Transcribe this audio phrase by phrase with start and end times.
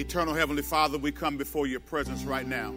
[0.00, 2.72] Eternal Heavenly Father, we come before your presence right now.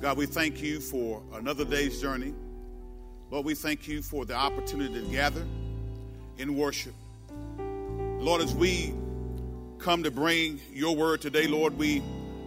[0.00, 2.32] God, we thank you for another day's journey.
[3.32, 5.44] Lord, we thank you for the opportunity to gather
[6.38, 6.94] in worship.
[7.58, 8.94] Lord, as we
[9.78, 12.00] come to bring your word today, Lord, we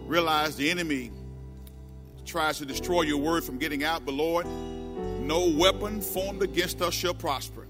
[0.06, 1.10] realize the enemy
[2.24, 6.94] tries to destroy your word from getting out, but Lord, no weapon formed against us
[6.94, 7.67] shall prosper.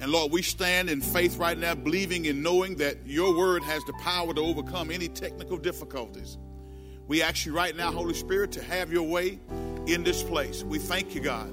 [0.00, 3.84] And Lord, we stand in faith right now, believing and knowing that your word has
[3.84, 6.38] the power to overcome any technical difficulties.
[7.06, 9.38] We ask you right now, Holy Spirit, to have your way
[9.86, 10.64] in this place.
[10.64, 11.52] We thank you, God.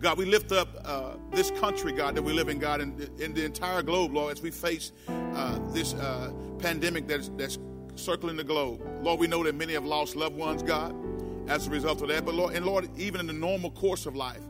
[0.00, 3.34] God, we lift up uh, this country, God, that we live in, God, and in,
[3.34, 7.58] the entire globe, Lord, as we face uh, this uh, pandemic that's, that's
[7.94, 8.82] circling the globe.
[9.00, 10.92] Lord, we know that many have lost loved ones, God,
[11.48, 12.24] as a result of that.
[12.24, 14.42] But Lord, and Lord, even in the normal course of life,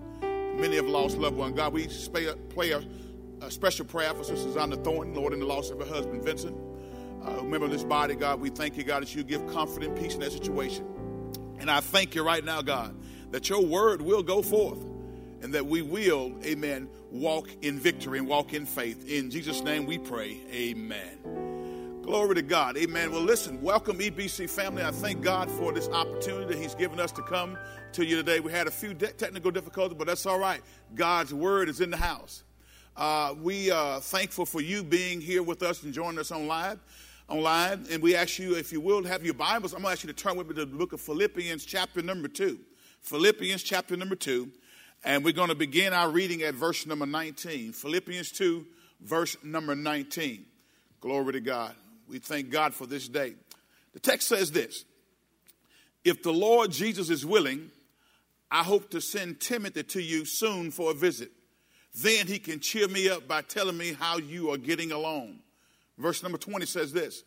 [0.56, 1.56] Many have lost loved ones.
[1.56, 1.89] God, we
[2.48, 2.84] play a, a
[3.51, 6.57] special prayer for Sister Zana Thornton, Lord, in the loss of her husband, Vincent.
[7.25, 8.41] Uh, remember this body, God.
[8.41, 10.86] We thank you, God, that you give comfort and peace in that situation.
[11.59, 12.95] And I thank you right now, God,
[13.31, 14.84] that your word will go forth
[15.41, 19.09] and that we will, amen, walk in victory and walk in faith.
[19.09, 21.45] In Jesus' name we pray, amen.
[22.05, 22.77] Glory to God.
[22.77, 23.11] Amen.
[23.11, 24.83] Well, listen, welcome, EBC family.
[24.83, 27.56] I thank God for this opportunity that He's given us to come
[27.92, 28.41] to you today.
[28.41, 30.61] We had a few de- technical difficulties, but that's all right.
[30.95, 32.45] God's word is in the house.
[32.97, 36.78] Uh, we are thankful for you being here with us and joining us on online.
[37.27, 39.73] Online, and we ask you, if you will, have your Bibles.
[39.73, 42.03] I'm going to ask you to turn with me to the book of Philippians, chapter
[42.03, 42.61] number two.
[43.01, 44.51] Philippians, chapter number two,
[45.05, 47.73] and we're going to begin our reading at verse number 19.
[47.73, 48.64] Philippians 2,
[49.01, 50.45] verse number 19.
[51.01, 51.75] Glory to God.
[52.06, 53.34] We thank God for this day.
[53.95, 54.84] The text says this
[56.05, 57.70] If the Lord Jesus is willing,
[58.51, 61.33] I hope to send Timothy to you soon for a visit.
[61.95, 65.39] Then he can cheer me up by telling me how you are getting along.
[65.97, 67.23] Verse number 20 says this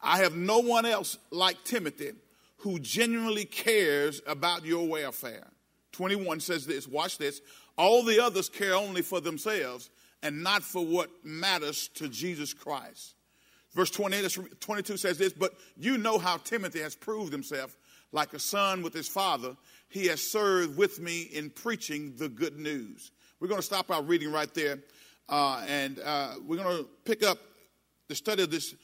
[0.00, 2.12] I have no one else like Timothy
[2.58, 5.46] who genuinely cares about your welfare.
[5.92, 7.40] 21 says this watch this.
[7.76, 9.88] All the others care only for themselves
[10.22, 13.14] and not for what matters to Jesus Christ.
[13.72, 17.76] Verse 28, 22 says this, but you know how Timothy has proved himself
[18.12, 19.56] like a son with his father.
[19.88, 23.12] He has served with me in preaching the good news.
[23.40, 24.78] We're going to stop our reading right there,
[25.26, 27.38] uh, and uh, we're going to pick up
[28.08, 28.74] the study of this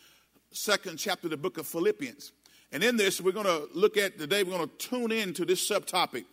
[0.50, 2.32] second chapter of the book of Philippians.
[2.72, 5.44] And in this, we're going to look at today, we're going to tune in to
[5.44, 6.24] this subtopic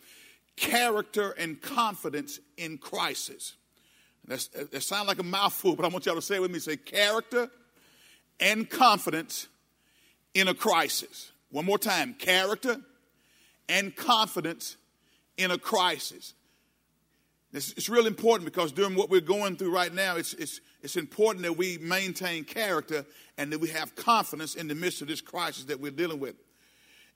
[0.55, 3.55] character and confidence in crisis.
[4.25, 6.77] That's, that sounds like a mouthful, but I want y'all to say with me say
[6.77, 7.49] character
[8.39, 9.49] and confidence
[10.33, 11.33] in a crisis.
[11.51, 12.77] One more time character
[13.67, 14.77] and confidence
[15.35, 16.35] in a crisis.
[17.53, 20.97] It's, it's really important because during what we're going through right now, it's, it's, it's
[20.97, 23.05] important that we maintain character
[23.37, 26.35] and that we have confidence in the midst of this crisis that we're dealing with.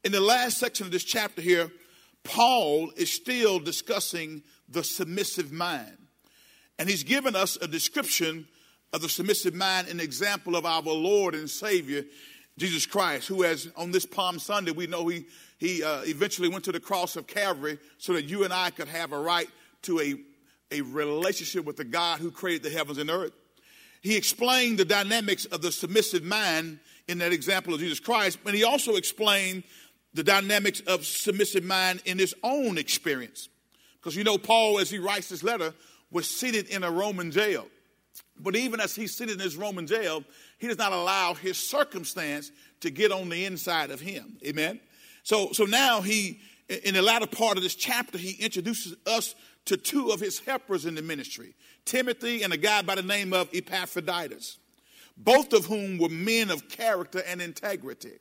[0.03, 1.71] In the last section of this chapter here,
[2.23, 5.97] Paul is still discussing the submissive mind.
[6.77, 8.47] And he's given us a description
[8.93, 12.03] of the submissive mind an example of our Lord and Savior,
[12.57, 15.25] Jesus Christ, who, as on this Palm Sunday, we know he,
[15.57, 18.87] he uh, eventually went to the cross of Calvary so that you and I could
[18.87, 19.49] have a right
[19.87, 20.15] to a,
[20.71, 23.33] a relationship with the God who created the heavens and earth.
[24.01, 28.53] He explained the dynamics of the submissive mind in that example of Jesus Christ, but
[28.53, 29.63] he also explained
[30.13, 33.49] the dynamics of submissive mind in his own experience.
[33.95, 35.73] Because you know, Paul, as he writes this letter,
[36.11, 37.65] was seated in a Roman jail.
[38.39, 40.23] But even as he's sitting in his Roman jail,
[40.57, 44.37] he does not allow his circumstance to get on the inside of him.
[44.45, 44.79] Amen.
[45.23, 46.39] So, so now he,
[46.83, 49.35] in the latter part of this chapter, he introduces us
[49.67, 51.53] to two of his helpers in the ministry
[51.85, 54.57] Timothy and a guy by the name of Epaphroditus,
[55.15, 58.19] both of whom were men of character and integrity.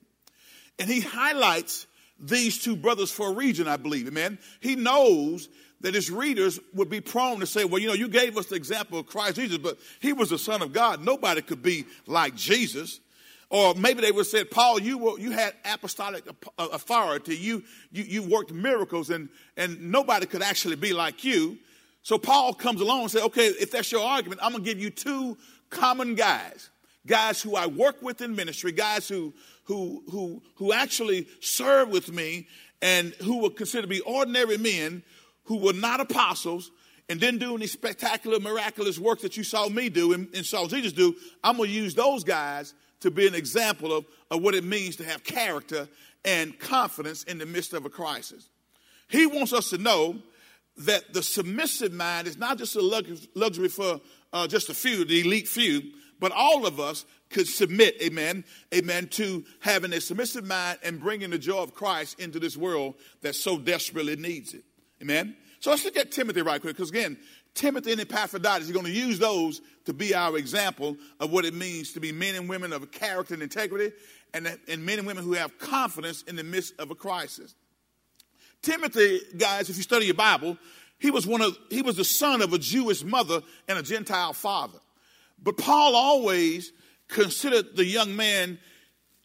[0.79, 1.87] And he highlights
[2.21, 4.07] these two brothers for a reason, I believe.
[4.07, 4.39] Amen.
[4.61, 5.49] He knows
[5.81, 8.55] that his readers would be prone to say, well, you know, you gave us the
[8.55, 11.05] example of Christ Jesus, but he was the Son of God.
[11.05, 13.01] Nobody could be like Jesus.
[13.49, 16.25] Or maybe they would have said, Paul, you, were, you had apostolic
[16.59, 17.37] uh, authority.
[17.37, 17.63] You,
[17.93, 21.59] you, you worked miracles, and, and nobody could actually be like you.
[22.03, 24.81] So Paul comes along and says, okay, if that's your argument, I'm going to give
[24.81, 25.37] you two
[25.71, 26.71] common guys,
[27.07, 29.33] guys who I work with in ministry, guys who,
[29.65, 32.49] who, who, who actually serve with me
[32.83, 35.03] and who were considered to be ordinary men
[35.45, 36.71] who were not apostles
[37.09, 40.67] and didn't do any spectacular, miraculous work that you saw me do and, and saw
[40.67, 42.75] Jesus do, I'm going to use those guys
[43.07, 45.89] to be an example of, of what it means to have character
[46.25, 48.49] and confidence in the midst of a crisis.
[49.09, 50.17] He wants us to know
[50.79, 52.83] that the submissive mind is not just a
[53.35, 54.01] luxury for
[54.33, 55.83] uh, just a few, the elite few,
[56.19, 58.45] but all of us could submit, amen,
[58.75, 62.95] amen, to having a submissive mind and bringing the joy of Christ into this world
[63.23, 64.65] that so desperately needs it.
[65.01, 65.37] Amen.
[65.61, 67.17] So let's look at Timothy right quick, because again,
[67.57, 71.55] Timothy and Epaphroditus, he's going to use those to be our example of what it
[71.55, 73.95] means to be men and women of character and integrity,
[74.35, 77.55] and, and men and women who have confidence in the midst of a crisis.
[78.63, 80.59] Timothy, guys, if you study your Bible,
[80.99, 84.33] he was one of he was the son of a Jewish mother and a Gentile
[84.33, 84.79] father.
[85.43, 86.73] But Paul always
[87.09, 88.59] considered the young man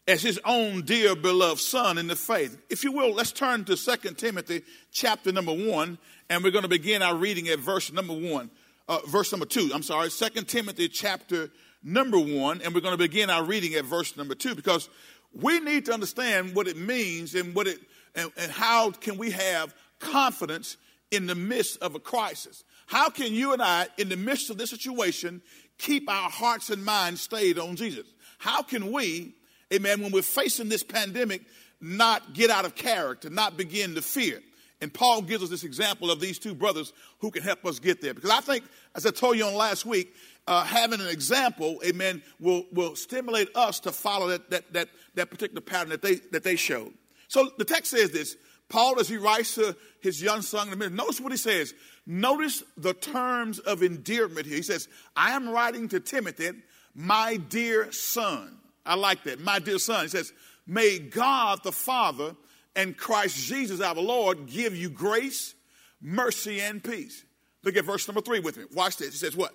[0.06, 2.58] as his own dear beloved son in the faith.
[2.68, 5.98] If you will, let's turn to 2 Timothy chapter number 1
[6.32, 8.50] and we're going to begin our reading at verse number 1.
[8.88, 9.70] Uh, verse number 2.
[9.74, 11.50] I'm sorry, Second Timothy chapter
[11.82, 14.88] number 1 and we're going to begin our reading at verse number 2 because
[15.34, 17.80] we need to understand what it means and what it
[18.14, 20.78] and, and how can we have confidence
[21.10, 22.64] in the midst of a crisis?
[22.86, 25.42] How can you and I, in the midst of this situation,
[25.76, 28.06] keep our hearts and minds stayed on Jesus?
[28.38, 29.34] How can we,
[29.72, 31.42] amen, when we're facing this pandemic,
[31.78, 34.40] not get out of character, not begin to fear?
[34.82, 38.02] And Paul gives us this example of these two brothers who can help us get
[38.02, 38.14] there.
[38.14, 38.64] Because I think,
[38.96, 40.12] as I told you on last week,
[40.48, 45.30] uh, having an example, amen, will, will stimulate us to follow that, that, that, that
[45.30, 46.92] particular pattern that they, that they showed.
[47.28, 48.36] So the text says this
[48.68, 51.74] Paul, as he writes to his young son in notice what he says.
[52.04, 54.56] Notice the terms of endearment here.
[54.56, 56.50] He says, I am writing to Timothy,
[56.92, 58.58] my dear son.
[58.84, 60.02] I like that, my dear son.
[60.02, 60.32] He says,
[60.66, 62.34] May God the Father
[62.74, 65.54] and Christ Jesus our Lord give you grace,
[66.00, 67.24] mercy, and peace.
[67.62, 68.64] Look at verse number three with me.
[68.74, 69.12] Watch this.
[69.12, 69.52] He says, What?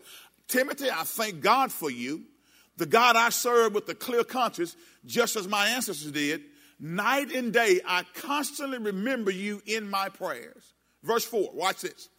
[0.48, 2.24] Timothy, I thank God for you,
[2.78, 6.44] the God I serve with a clear conscience, just as my ancestors did
[6.80, 10.74] Night and day, I constantly remember you in my prayers.
[11.04, 12.10] Verse 4, watch this.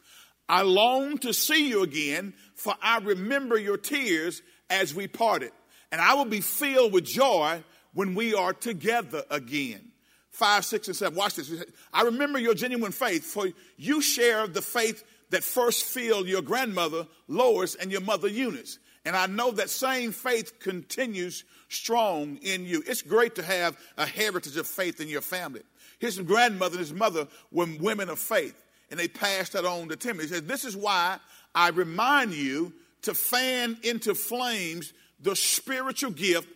[0.49, 5.53] I long to see you again, for I remember your tears as we parted,
[5.93, 7.63] and I will be filled with joy
[7.95, 9.93] when we are together again.
[10.39, 11.19] 5, 6, and 7.
[11.19, 11.65] Watch this.
[11.93, 17.09] I remember your genuine faith, for you share the faith that first filled your grandmother,
[17.27, 18.79] Lois, and your mother, Eunice.
[19.05, 22.85] And I know that same faith continues strong in you.
[22.87, 25.63] It's great to have a heritage of faith in your family.
[25.99, 29.97] His grandmother and his mother were women of faith, and they passed that on to
[29.97, 30.29] Timothy.
[30.29, 31.19] He says, This is why
[31.53, 36.49] I remind you to fan into flames the spiritual gift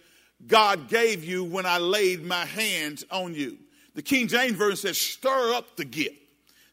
[0.46, 3.58] God gave you when I laid my hands on you.
[3.94, 6.16] The King James Version says, Stir up the gift.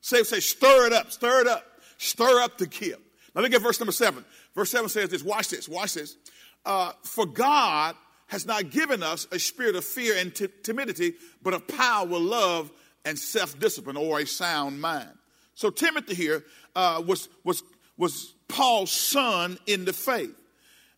[0.02, 1.66] Say, say, stir it up, stir it up,
[1.98, 3.02] stir up the gift.
[3.36, 4.24] Now look at verse number seven.
[4.56, 6.18] Verse 7 says this watch this, watch this.
[6.66, 7.96] Uh, For God
[8.28, 12.72] has not given us a spirit of fear and t- timidity, but of power, love,
[13.06, 15.10] and self discipline, or a sound mind.
[15.56, 16.44] So Timothy here
[16.76, 17.64] uh, was, was,
[17.98, 20.36] was Paul's son in the faith.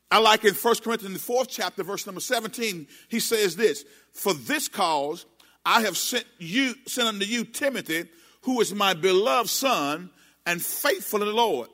[0.09, 4.33] I like in 1 Corinthians, the fourth chapter, verse number 17, he says this For
[4.33, 5.25] this cause
[5.65, 8.05] I have sent you sent unto you Timothy,
[8.41, 10.09] who is my beloved son
[10.45, 11.69] and faithful in the Lord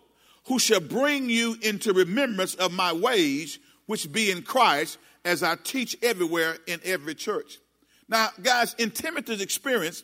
[0.47, 5.55] who shall bring you into remembrance of my ways, which be in Christ, as I
[5.55, 7.59] teach everywhere in every church.
[8.07, 10.03] Now, guys, in Timothy's experience,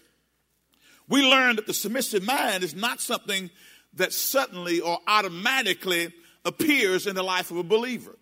[1.07, 3.49] we learned that the submissive mind is not something
[3.93, 6.13] that suddenly or automatically
[6.43, 8.17] appears in the life of a believer.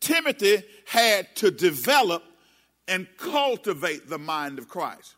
[0.00, 2.22] Timothy had to develop
[2.88, 5.14] and cultivate the mind of Christ.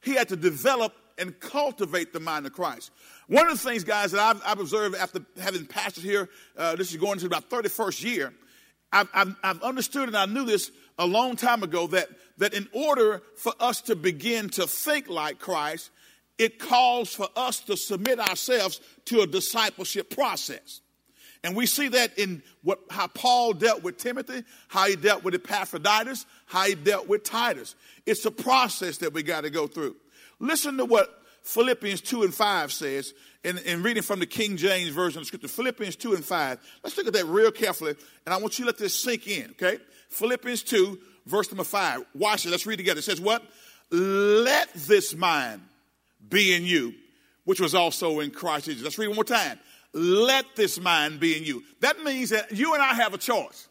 [0.00, 2.90] He had to develop and cultivate the mind of Christ.
[3.28, 6.90] One of the things, guys, that I've, I've observed after having pastored here, uh, this
[6.90, 8.32] is going into about 31st year,
[8.92, 12.08] I've, I've, I've, understood and I knew this a long time ago that,
[12.38, 15.90] that in order for us to begin to think like Christ,
[16.38, 20.80] it calls for us to submit ourselves to a discipleship process.
[21.44, 25.34] And we see that in what, how Paul dealt with Timothy, how he dealt with
[25.34, 27.74] Epaphroditus, how he dealt with Titus.
[28.04, 29.96] It's a process that we got to go through.
[30.38, 31.08] Listen to what
[31.44, 35.96] Philippians 2 and 5 says, in reading from the King James Version of Scripture, Philippians
[35.96, 36.58] 2 and 5.
[36.84, 37.94] Let's look at that real carefully,
[38.26, 39.78] and I want you to let this sink in, okay?
[40.10, 42.04] Philippians 2, verse number 5.
[42.14, 42.50] Watch it.
[42.50, 42.98] Let's read together.
[42.98, 43.42] It says, What?
[43.90, 45.62] Let this mind
[46.28, 46.94] be in you,
[47.44, 48.82] which was also in Christ Jesus.
[48.82, 49.58] Let's read one more time.
[49.94, 51.64] Let this mind be in you.
[51.80, 53.68] That means that you and I have a choice.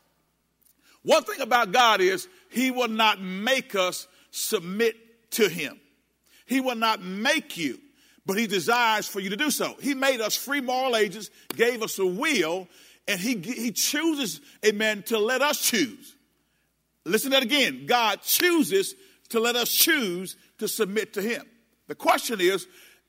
[1.03, 5.79] One thing about God is, He will not make us submit to Him.
[6.45, 7.79] He will not make you,
[8.25, 9.75] but He desires for you to do so.
[9.79, 12.67] He made us free moral agents, gave us a will,
[13.07, 16.15] and He, he chooses, amen, to let us choose.
[17.05, 17.85] Listen to that again.
[17.85, 18.95] God chooses
[19.29, 21.43] to let us choose to submit to Him.
[21.87, 22.67] The question is,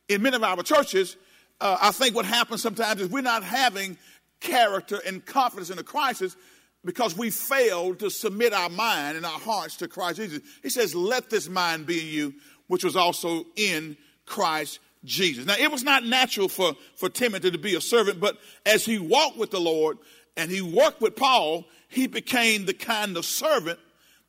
[0.09, 1.17] in many of our churches,
[1.61, 3.99] uh, I think what happens sometimes is we're not having
[4.41, 6.37] character and confidence in the crisis
[6.85, 10.41] because we failed to submit our mind and our hearts to Christ Jesus.
[10.63, 12.35] He says, Let this mind be in you,
[12.67, 13.97] which was also in
[14.27, 15.47] Christ Jesus.
[15.47, 18.99] Now, it was not natural for, for Timothy to be a servant, but as he
[18.99, 19.99] walked with the Lord
[20.37, 23.79] and he worked with Paul, he became the kind of servant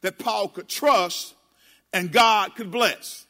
[0.02, 1.36] that Paul could trust
[1.92, 3.26] and God could bless.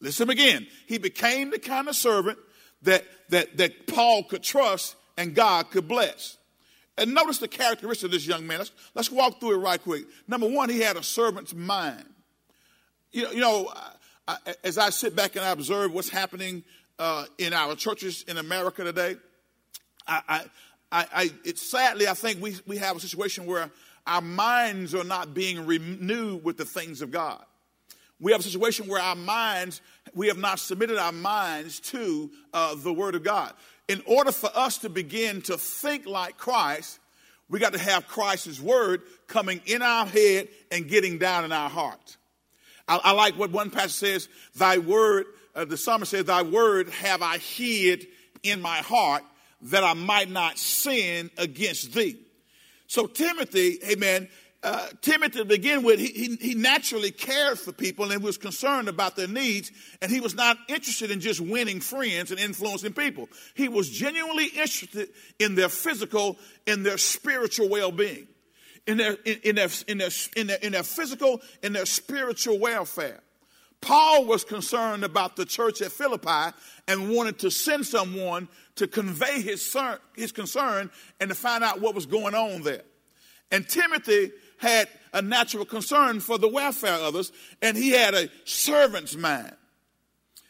[0.00, 0.66] Listen again.
[0.86, 2.38] He became the kind of servant
[2.82, 6.37] that, that, that Paul could trust and God could bless.
[6.98, 8.58] And notice the characteristic of this young man.
[8.58, 10.04] Let's, let's walk through it right quick.
[10.26, 12.04] Number one, he had a servant's mind.
[13.12, 13.72] You know, you know
[14.26, 16.64] I, as I sit back and I observe what's happening
[16.98, 19.16] uh, in our churches in America today,
[20.06, 20.44] I,
[20.90, 23.70] I, I, sadly, I think we, we have a situation where
[24.06, 27.42] our minds are not being renewed with the things of God.
[28.20, 29.80] We have a situation where our minds,
[30.14, 33.52] we have not submitted our minds to uh, the Word of God
[33.88, 36.98] in order for us to begin to think like Christ,
[37.48, 41.70] we got to have Christ's word coming in our head and getting down in our
[41.70, 42.16] heart.
[42.86, 46.90] I, I like what one pastor says, thy word, uh, the psalmist says, thy word
[46.90, 48.06] have I hid
[48.42, 49.24] in my heart
[49.62, 52.18] that I might not sin against thee.
[52.86, 54.28] So Timothy, amen,
[54.62, 58.88] uh, Timothy to begin with, he, he, he, naturally cared for people and was concerned
[58.88, 59.70] about their needs,
[60.02, 63.28] and he was not interested in just winning friends and influencing people.
[63.54, 68.26] He was genuinely interested in their physical, in their spiritual well-being,
[68.88, 72.58] in their, in, in their, in their, in their, in their physical, in their spiritual
[72.58, 73.20] welfare.
[73.80, 76.52] Paul was concerned about the church at Philippi
[76.88, 79.76] and wanted to send someone to convey his,
[80.16, 82.82] his concern and to find out what was going on there.
[83.52, 88.28] And Timothy had a natural concern for the welfare of others, and he had a
[88.44, 89.54] servant's mind.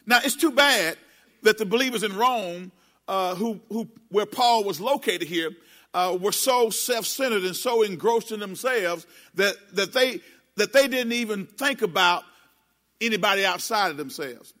[0.05, 0.97] Now, it's too bad
[1.43, 2.71] that the believers in Rome,
[3.07, 5.51] uh, who, who, where Paul was located here,
[5.93, 10.21] uh, were so self-centered and so engrossed in themselves that, that, they,
[10.55, 12.23] that they didn't even think about
[13.01, 14.53] anybody outside of themselves.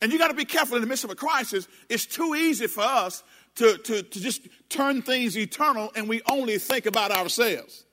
[0.00, 1.68] And you got to be careful in the midst of a crisis.
[1.88, 3.22] It's too easy for us
[3.56, 7.84] to, to, to just turn things eternal and we only think about ourselves.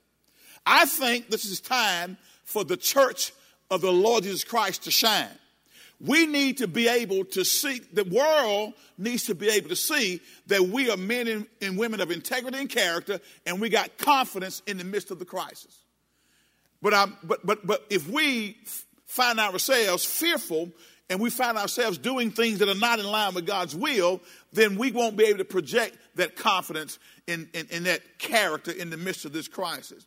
[0.66, 3.32] I think this is time for the church
[3.72, 5.28] of the Lord Jesus Christ to shine.
[6.02, 10.22] We need to be able to see, the world needs to be able to see
[10.48, 14.78] that we are men and, women of integrity and character, and we got confidence in
[14.78, 15.84] the midst of the crisis.
[16.82, 18.58] But, I'm, but, but, but if we
[19.06, 20.72] find ourselves fearful
[21.10, 24.22] and we find ourselves doing things that are not in line with God's will,
[24.54, 26.98] then we won't be able to project that confidence
[27.28, 30.06] in, in, in that character in the midst of this crisis.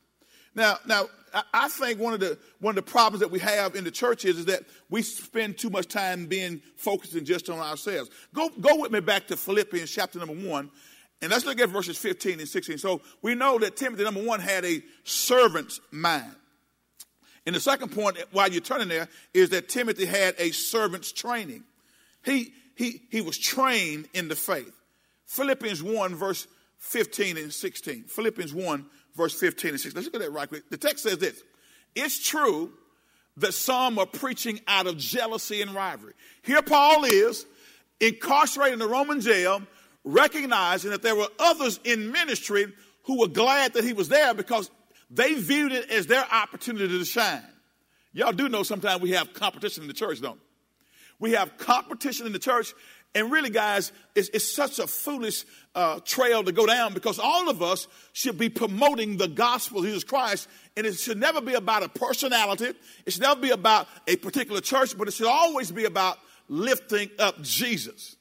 [0.54, 1.06] Now, now
[1.52, 4.25] I think one of the one of the problems that we have in the church
[4.25, 8.11] is, is that we spend too much time being focused and just on ourselves.
[8.35, 10.71] Go go with me back to Philippians chapter number one,
[11.23, 12.78] and let's look at verses 15 and 16.
[12.78, 16.35] So we know that Timothy number one had a servant's mind.
[17.47, 21.64] And the second point, while you're turning there, is that Timothy had a servant's training.
[22.25, 24.73] He he he was trained in the faith.
[25.26, 26.47] Philippians 1, verse
[26.78, 28.04] 15 and 16.
[28.04, 29.97] Philippians 1, verse 15 and 16.
[29.97, 30.69] Let's look at that right quick.
[30.71, 31.42] The text says this
[31.95, 32.73] It's true
[33.38, 36.14] that some are preaching out of jealousy and rivalry.
[36.42, 37.47] Here Paul is,
[38.00, 39.62] incarcerated in the Roman jail,
[40.04, 42.66] recognizing that there were others in ministry
[43.04, 44.71] who were glad that he was there because
[45.11, 47.42] they viewed it as their opportunity to shine.
[48.12, 50.40] Y'all do know sometimes we have competition in the church, don't we?
[51.31, 52.75] We have competition in the church,
[53.14, 57.50] and really, guys, it's, it's such a foolish uh, trail to go down because all
[57.50, 60.49] of us should be promoting the gospel of Jesus Christ.
[60.76, 62.73] And it should never be about a personality.
[63.04, 67.11] It should never be about a particular church, but it should always be about lifting
[67.19, 68.16] up Jesus.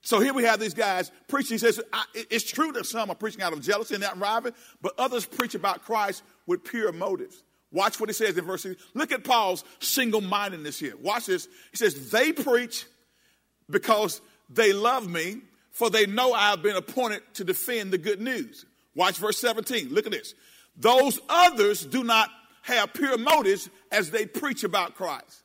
[0.00, 1.54] So here we have these guys preaching.
[1.54, 1.80] He says,
[2.14, 5.54] it's true that some are preaching out of jealousy and not rivalry, but others preach
[5.54, 7.42] about Christ with pure motives.
[7.72, 8.82] Watch what he says in verse 6.
[8.94, 10.94] Look at Paul's single mindedness here.
[10.96, 11.48] Watch this.
[11.72, 12.86] He says, They preach
[13.68, 15.40] because they love me,
[15.70, 18.64] for they know I have been appointed to defend the good news.
[18.94, 19.88] Watch verse 17.
[19.92, 20.34] Look at this.
[20.76, 22.30] Those others do not
[22.62, 25.42] have pure motives as they preach about Christ.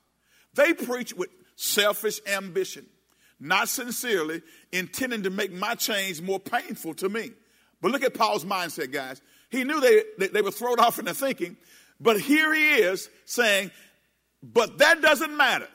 [0.54, 2.86] They preach with selfish ambition,
[3.40, 7.32] not sincerely, intending to make my change more painful to me.
[7.82, 9.22] But look at Paul's mindset, guys.
[9.50, 11.58] He knew they, they, they were thrown off in their thinking,
[12.00, 13.72] but here he is saying,
[14.42, 15.68] but that doesn't matter.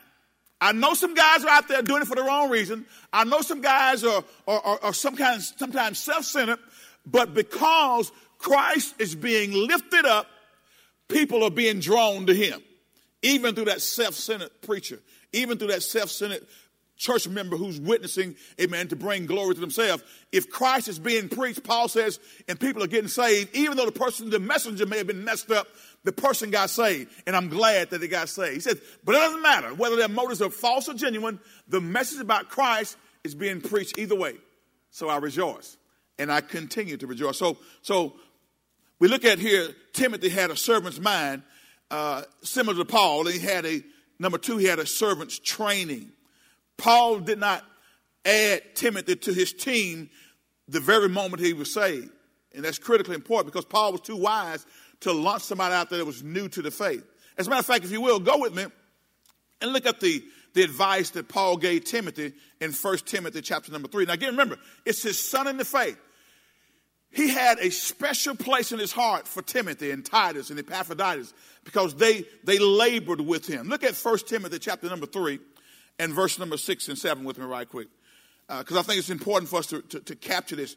[0.64, 2.86] I know some guys are out there doing it for the wrong reason.
[3.12, 6.58] I know some guys are, are, are, are some kind sometimes self-centered,
[7.04, 10.26] but because Christ is being lifted up,
[11.06, 12.62] people are being drawn to him.
[13.20, 15.00] Even through that self-centered preacher,
[15.34, 16.46] even through that self-centered
[16.96, 20.02] church member who's witnessing, amen, to bring glory to themselves.
[20.32, 23.92] If Christ is being preached, Paul says, and people are getting saved, even though the
[23.92, 25.66] person, the messenger may have been messed up,
[26.04, 27.10] the person got saved.
[27.26, 28.54] And I'm glad that they got saved.
[28.54, 32.20] He says, but it doesn't matter whether their motives are false or genuine, the message
[32.20, 34.34] about Christ is being preached either way.
[34.90, 35.76] So I rejoice.
[36.18, 37.38] And I continue to rejoice.
[37.38, 38.14] So, so
[39.00, 41.42] we look at here, Timothy had a servant's mind,
[41.90, 43.26] uh, similar to Paul.
[43.26, 43.82] He had a,
[44.18, 46.12] number two, he had a servant's training.
[46.76, 47.64] Paul did not
[48.24, 50.10] add Timothy to his team
[50.68, 52.10] the very moment he was saved.
[52.54, 54.64] And that's critically important because Paul was too wise
[55.04, 57.04] to launch somebody out there that was new to the faith.
[57.38, 58.66] As a matter of fact, if you will, go with me
[59.60, 60.22] and look at the,
[60.54, 64.06] the advice that Paul gave Timothy in 1 Timothy chapter number 3.
[64.06, 65.98] Now, again, remember, it's his son in the faith.
[67.10, 71.32] He had a special place in his heart for Timothy and Titus and Epaphroditus
[71.62, 73.68] because they, they labored with him.
[73.68, 75.38] Look at 1 Timothy chapter number 3
[76.00, 77.88] and verse number 6 and 7 with me right quick
[78.48, 80.76] because uh, I think it's important for us to, to, to capture this.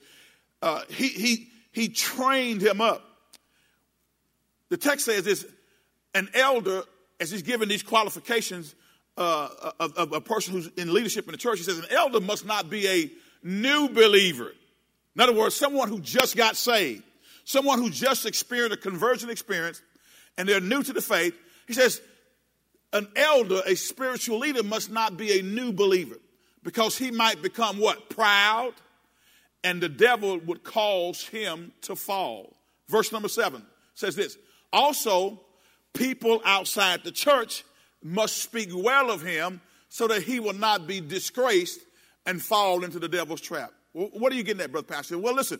[0.62, 3.04] Uh, he, he, he trained him up.
[4.70, 5.46] The text says this
[6.14, 6.84] an elder,
[7.20, 8.76] as he's given these qualifications
[9.18, 12.20] uh, of, of, a person who's in leadership in the church, he says an elder
[12.20, 13.12] must not be a
[13.44, 14.52] new believer.
[15.16, 17.04] In other words, someone who just got saved,
[17.44, 19.82] someone who just experienced a conversion experience,
[20.38, 21.36] and they're new to the faith.
[21.68, 22.02] He says
[22.94, 26.18] an elder, a spiritual leader, must not be a new believer
[26.64, 28.10] because he might become what?
[28.10, 28.74] Proud,
[29.64, 32.56] and the devil would cause him to fall.
[32.88, 34.38] Verse number seven says this
[34.72, 35.42] also,
[35.94, 37.64] people outside the church
[38.04, 41.80] must speak well of him so that he will not be disgraced
[42.26, 43.72] and fall into the devil's trap.
[43.94, 45.18] What are you getting at, Brother Pastor?
[45.18, 45.60] Well, listen,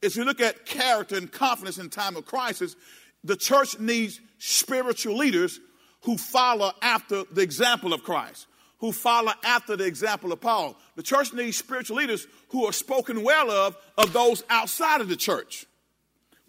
[0.00, 2.74] if you look at character and confidence in time of crisis,
[3.22, 5.60] the church needs spiritual leaders
[6.02, 8.46] who follow after the example of Christ,
[8.78, 10.76] who follow after the example of Paul.
[10.96, 15.16] The church needs spiritual leaders who are spoken well of of those outside of the
[15.16, 15.66] church.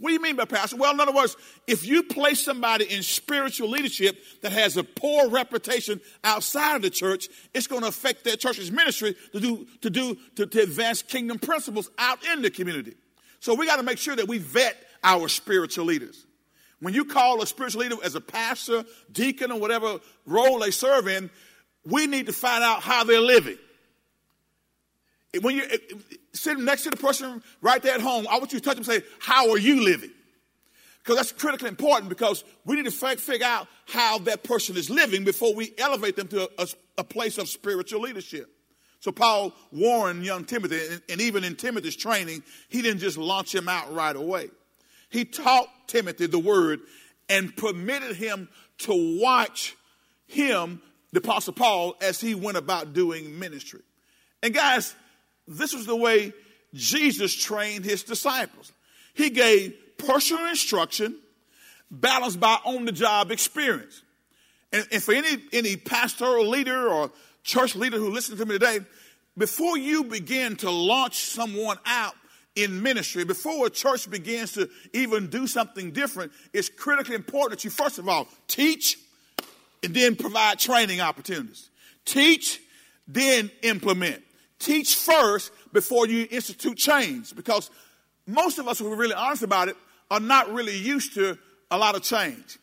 [0.01, 0.77] What do you mean by pastor?
[0.77, 5.29] Well, in other words, if you place somebody in spiritual leadership that has a poor
[5.29, 9.91] reputation outside of the church, it's going to affect that church's ministry to do to
[9.91, 12.95] do to, to advance kingdom principles out in the community.
[13.41, 16.25] So we got to make sure that we vet our spiritual leaders.
[16.79, 21.07] When you call a spiritual leader as a pastor, deacon, or whatever role they serve
[21.07, 21.29] in,
[21.85, 23.59] we need to find out how they're living.
[25.39, 25.67] When you're
[26.33, 28.83] sitting next to the person right there at home, I want you to touch them
[28.89, 30.11] and say, How are you living?
[30.99, 35.23] Because that's critically important because we need to figure out how that person is living
[35.23, 36.67] before we elevate them to a,
[36.99, 38.47] a place of spiritual leadership.
[38.99, 43.53] So Paul warned young Timothy, and, and even in Timothy's training, he didn't just launch
[43.53, 44.49] him out right away.
[45.09, 46.81] He taught Timothy the word
[47.27, 48.47] and permitted him
[48.79, 49.75] to watch
[50.27, 53.81] him, the Apostle Paul, as he went about doing ministry.
[54.43, 54.95] And guys,
[55.57, 56.33] this was the way
[56.73, 58.71] Jesus trained his disciples.
[59.13, 61.17] He gave personal instruction
[61.89, 64.01] balanced by on the job experience.
[64.71, 67.11] And, and, for any, any pastoral leader or
[67.43, 68.79] church leader who listens to me today,
[69.37, 72.15] before you begin to launch someone out
[72.55, 77.63] in ministry, before a church begins to even do something different, it's critically important that
[77.65, 78.97] you, first of all, teach
[79.83, 81.69] and then provide training opportunities.
[82.05, 82.61] Teach,
[83.07, 84.23] then implement.
[84.61, 87.71] Teach first before you institute change because
[88.27, 89.75] most of us, who are really honest about it,
[90.11, 91.35] are not really used to
[91.71, 92.59] a lot of change.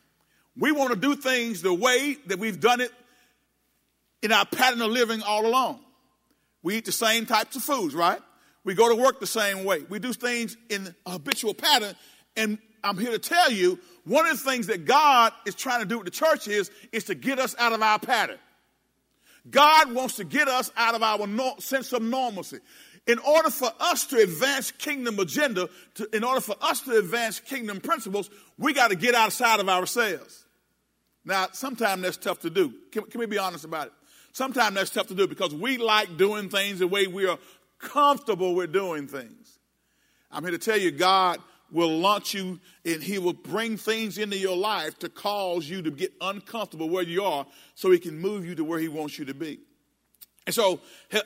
[0.57, 2.93] We want to do things the way that we've done it
[4.23, 5.81] in our pattern of living all along.
[6.63, 8.21] We eat the same types of foods, right?
[8.63, 9.83] We go to work the same way.
[9.89, 11.97] We do things in a habitual pattern.
[12.37, 15.87] And I'm here to tell you, one of the things that God is trying to
[15.87, 18.39] do with the church is, is to get us out of our pattern.
[19.51, 22.59] God wants to get us out of our no, sense of normalcy.
[23.07, 27.41] In order for us to advance kingdom agenda, to, in order for us to advance
[27.41, 30.45] kingdom principles, we got to get outside of ourselves.
[31.25, 32.75] Now, sometimes that's tough to do.
[32.93, 33.93] Can, can we be honest about it?
[34.33, 37.39] Sometimes that's tough to do because we like doing things the way we are
[37.79, 39.59] comfortable with doing things.
[40.31, 41.39] I'm here to tell you, God
[41.71, 45.91] will launch you and he will bring things into your life to cause you to
[45.91, 49.25] get uncomfortable where you are so he can move you to where he wants you
[49.27, 49.61] to be.
[50.47, 50.81] And so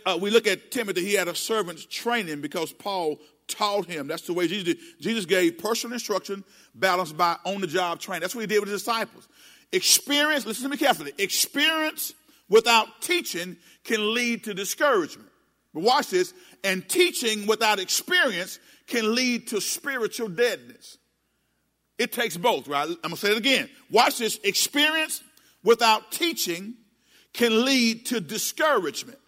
[0.04, 4.08] uh, we look at Timothy, he had a servant's training because Paul taught him.
[4.08, 4.78] That's the way Jesus did.
[5.00, 6.42] Jesus gave personal instruction
[6.74, 8.22] balanced by on the job training.
[8.22, 9.28] That's what he did with his disciples.
[9.70, 12.14] Experience, listen to me carefully, experience
[12.48, 15.28] without teaching can lead to discouragement.
[15.72, 20.98] But watch this, and teaching without experience can lead to spiritual deadness.
[21.98, 22.88] It takes both, right?
[22.88, 23.68] I'm going to say it again.
[23.90, 24.38] Watch this.
[24.42, 25.22] Experience
[25.62, 26.74] without teaching
[27.32, 29.18] can lead to discouragement.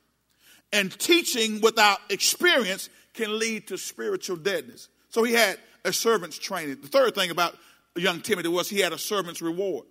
[0.72, 4.88] And teaching without experience can lead to spiritual deadness.
[5.10, 6.78] So he had a servant's training.
[6.82, 7.56] The third thing about
[7.94, 9.86] young Timothy was he had a servant's reward.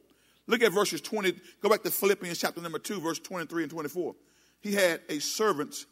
[0.47, 4.13] Look at verses 20, go back to Philippians chapter number 2, verse 23 and 24.
[4.59, 5.85] He had a servant's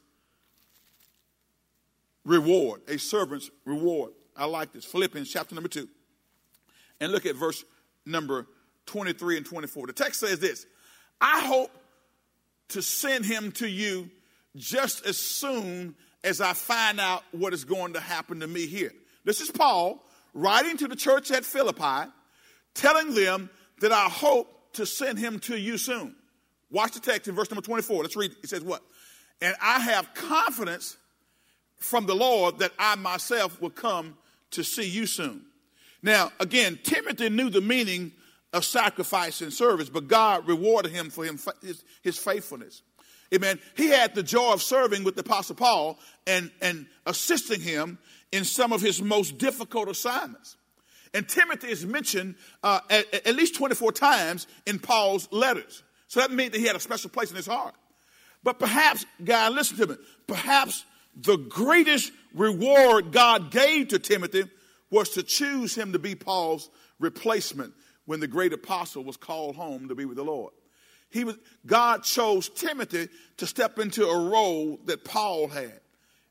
[2.26, 4.14] reward, a servant's reward.
[4.36, 4.86] I like this.
[4.86, 5.88] Philippians chapter number 2.
[7.00, 7.64] And look at verse
[8.06, 8.48] number
[8.86, 9.88] 23 and 24.
[9.88, 10.66] The text says this
[11.20, 11.72] I hope
[12.70, 14.10] to send him to you
[14.56, 18.92] just as soon as I find out what is going to happen to me here.
[19.24, 20.04] This is Paul
[20.34, 22.10] writing to the church at Philippi,
[22.74, 23.50] telling them
[23.82, 26.16] that I hope to send him to you soon.
[26.70, 28.04] Watch the text in verse number 24.
[28.04, 28.32] Let's read.
[28.44, 28.82] It says what?
[29.42, 30.96] And I have confidence
[31.82, 34.16] from the Lord that I myself will come
[34.52, 35.42] to see you soon.
[36.02, 38.12] Now, again, Timothy knew the meaning
[38.54, 42.82] of sacrifice and service, but God rewarded him for him, his, his faithfulness.
[43.34, 43.60] Amen.
[43.78, 47.98] He had the joy of serving with the Apostle Paul and, and assisting him
[48.32, 50.58] in some of his most difficult assignments.
[51.14, 55.84] And Timothy is mentioned uh, at, at, least 24 times in Paul's letters.
[56.08, 57.76] So that means that he had a special place in his heart.
[58.44, 59.96] But perhaps, God, listen to me,
[60.28, 64.44] perhaps the greatest reward God gave to Timothy
[64.90, 66.70] was to choose him to be Paul's
[67.00, 67.74] replacement
[68.06, 70.54] when the great apostle was called home to be with the Lord.
[71.10, 75.80] He was, God chose Timothy to step into a role that Paul had.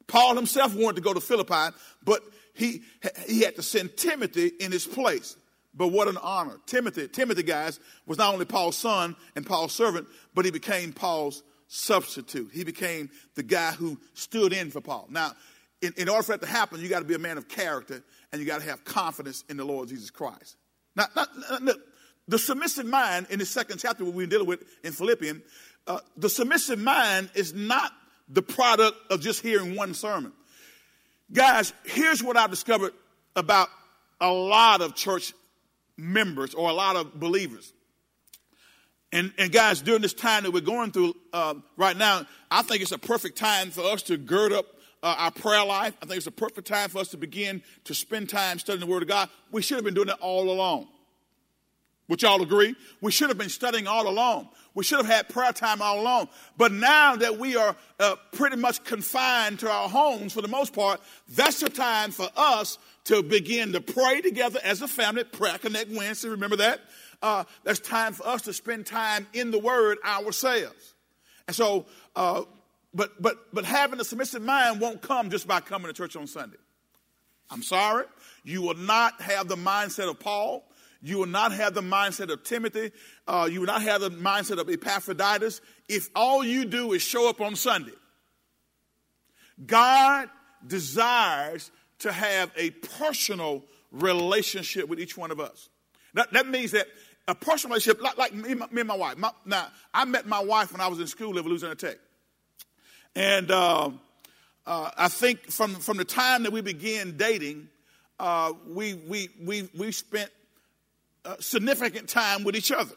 [0.07, 2.23] Paul himself wanted to go to Philippi, but
[2.55, 2.83] he,
[3.27, 5.37] he had to send Timothy in his place.
[5.73, 6.59] But what an honor.
[6.66, 11.43] Timothy, Timothy, guys, was not only Paul's son and Paul's servant, but he became Paul's
[11.72, 12.50] substitute.
[12.52, 15.06] He became the guy who stood in for Paul.
[15.09, 15.33] Now,
[15.80, 18.02] in, in order for that to happen, you got to be a man of character
[18.33, 20.56] and you got to have confidence in the Lord Jesus Christ.
[20.96, 21.06] Now,
[22.26, 25.42] the submissive mind in the second chapter, what we're dealing with in Philippians,
[25.87, 27.92] uh, the submissive mind is not
[28.28, 30.33] the product of just hearing one sermon.
[31.33, 32.92] Guys, here's what I've discovered
[33.37, 33.68] about
[34.20, 35.33] a lot of church
[35.96, 37.72] members or a lot of believers.
[39.12, 42.83] And, and guys, during this time that we're going through uh, right now, I think
[42.83, 44.66] it's a perfect time for us to gird up
[45.03, 45.94] uh, our prayer life.
[46.03, 48.92] I think it's a perfect time for us to begin to spend time studying the
[48.92, 49.29] Word of God.
[49.51, 50.88] We should have been doing it all along.
[52.09, 52.75] Would y'all agree?
[53.01, 54.49] We should have been studying all along.
[54.75, 56.29] We should have had prayer time all along.
[56.57, 60.73] But now that we are uh, pretty much confined to our homes for the most
[60.73, 65.25] part, that's the time for us to begin to pray together as a family.
[65.25, 66.81] Prayer Connect Wednesday, remember that?
[67.22, 70.94] Uh, that's time for us to spend time in the Word ourselves.
[71.46, 72.42] And so, uh,
[72.94, 76.26] but but but having a submissive mind won't come just by coming to church on
[76.26, 76.56] Sunday.
[77.50, 78.04] I'm sorry,
[78.44, 80.64] you will not have the mindset of Paul.
[81.02, 82.92] You will not have the mindset of Timothy.
[83.26, 87.28] Uh, you will not have the mindset of Epaphroditus if all you do is show
[87.28, 87.94] up on Sunday.
[89.64, 90.28] God
[90.66, 95.68] desires to have a personal relationship with each one of us.
[96.14, 96.87] That means that
[97.31, 99.16] a personal relationship, like, like me, me, and my wife.
[99.16, 101.97] My, now, I met my wife when I was in school at Louisiana Tech.
[103.14, 103.90] And uh,
[104.66, 107.69] uh, I think from, from the time that we began dating,
[108.19, 110.31] uh, we, we, we, we spent
[111.38, 112.95] significant time with each other.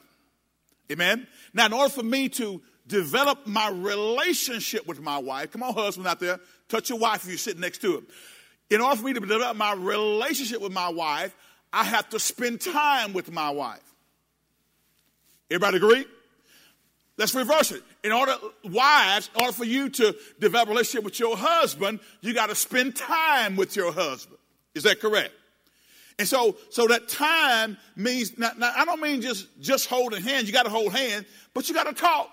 [0.92, 1.28] Amen.
[1.54, 6.08] Now, in order for me to develop my relationship with my wife, come on, husband
[6.08, 8.02] out there, touch your wife if you're sitting next to her.
[8.70, 11.36] In order for me to develop my relationship with my wife,
[11.72, 13.93] I have to spend time with my wife.
[15.54, 16.06] Everybody agree?
[17.16, 17.84] Let's reverse it.
[18.04, 22.34] In order, wives, in order for you to develop a relationship with your husband, you
[22.34, 24.40] got to spend time with your husband.
[24.74, 25.32] Is that correct?
[26.18, 30.48] And so, so that time means, now, now I don't mean just, just holding hands.
[30.48, 32.32] You got to hold hands, but you got to talk.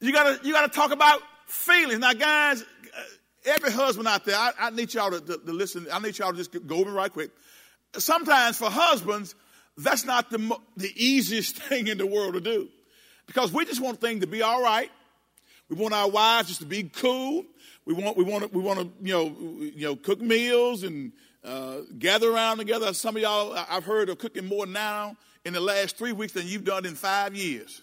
[0.00, 2.00] You got to, you got to talk about feelings.
[2.00, 3.02] Now, guys, uh,
[3.46, 5.86] every husband out there, I, I need y'all to, to, to, listen.
[5.92, 7.30] I need y'all to just go over right quick.
[7.96, 9.36] Sometimes for husbands,
[9.78, 12.68] that's not the, the easiest thing in the world to do
[13.26, 14.90] because we just want things to be all right.
[15.68, 17.44] We want our wives just to be cool.
[17.84, 21.12] We want, we want to, we want to, you know, you know, cook meals and
[21.44, 22.92] uh, gather around together.
[22.92, 26.46] Some of y'all, I've heard, are cooking more now in the last three weeks than
[26.46, 27.82] you've done in five years.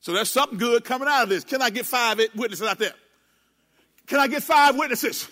[0.00, 1.44] So there's something good coming out of this.
[1.44, 2.94] Can I get five witnesses out there?
[4.06, 5.28] Can I get five witnesses?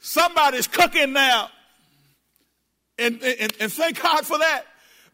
[0.00, 1.48] Somebody's cooking now.
[2.98, 4.64] And, and, and thank God for that.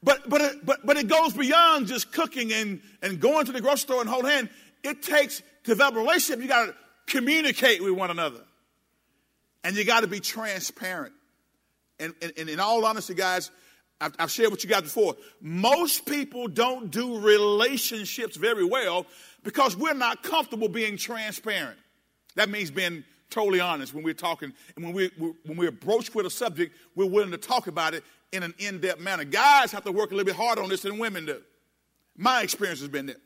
[0.02, 3.60] But, but, it, but, but it goes beyond just cooking and, and going to the
[3.60, 4.48] grocery store and hold hand.
[4.82, 6.42] It takes to develop a relationship.
[6.42, 6.74] You got to
[7.06, 8.40] communicate with one another.
[9.62, 11.12] And you got to be transparent.
[11.98, 13.50] And, and, and, in all honesty, guys,
[14.00, 15.16] I've, I've shared with you guys before.
[15.42, 19.04] Most people don't do relationships very well
[19.42, 21.76] because we're not comfortable being transparent.
[22.36, 25.10] That means being totally honest when we're talking and when we're,
[25.44, 28.02] when we're broached with a subject, we're willing to talk about it
[28.32, 29.24] in an in-depth manner.
[29.24, 31.40] Guys have to work a little bit harder on this than women do.
[32.16, 33.16] My experience has been that.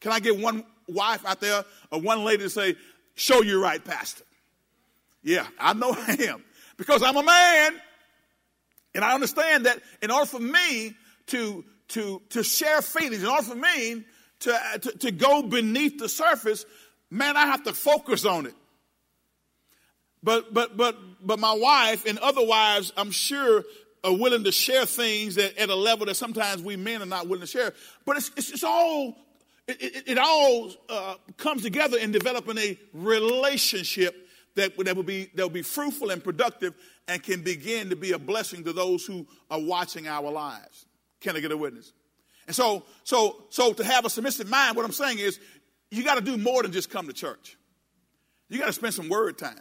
[0.00, 2.74] Can I get one wife out there or one lady to say,
[3.14, 4.24] show you right, pastor?
[5.22, 6.44] Yeah, I know I am.
[6.76, 7.80] Because I'm a man
[8.94, 10.94] and I understand that in order for me
[11.28, 14.04] to, to, to share feelings, in order for me
[14.40, 16.66] to, to, to go beneath the surface,
[17.10, 18.54] man, I have to focus on it.
[20.22, 23.64] But, but, but, but my wife and other wives, I'm sure,
[24.04, 27.26] are willing to share things at, at a level that sometimes we men are not
[27.26, 27.72] willing to share.
[28.04, 29.16] But it's, it's, it's all,
[29.68, 35.30] it, it, it all uh, comes together in developing a relationship that, that, will be,
[35.34, 36.74] that will be fruitful and productive
[37.08, 40.86] and can begin to be a blessing to those who are watching our lives.
[41.20, 41.92] Can I get a witness?
[42.46, 45.38] And so, so, so to have a submissive mind, what I'm saying is
[45.90, 47.56] you got to do more than just come to church.
[48.48, 49.60] You got to spend some word time.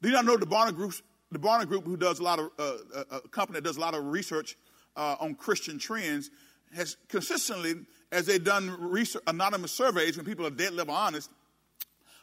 [0.00, 0.94] Do you not know the Barna Group,
[1.34, 2.72] the Barna Group, who does a lot of uh,
[3.10, 4.56] a, a company that does a lot of research
[4.96, 6.30] uh, on Christian trends,
[6.74, 7.74] has consistently,
[8.12, 11.30] as they've done research, anonymous surveys when people are dead level honest,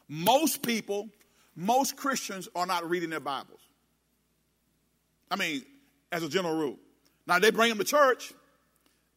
[0.08, 1.10] most people,
[1.56, 3.60] most Christians are not reading their Bibles.
[5.30, 5.64] I mean,
[6.12, 6.78] as a general rule.
[7.28, 8.34] Now they bring them to church,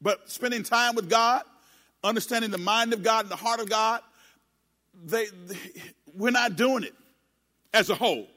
[0.01, 1.43] but spending time with God,
[2.03, 4.01] understanding the mind of God and the heart of God,
[5.05, 5.57] they, they
[6.15, 6.95] we're not doing it
[7.73, 8.29] as a whole.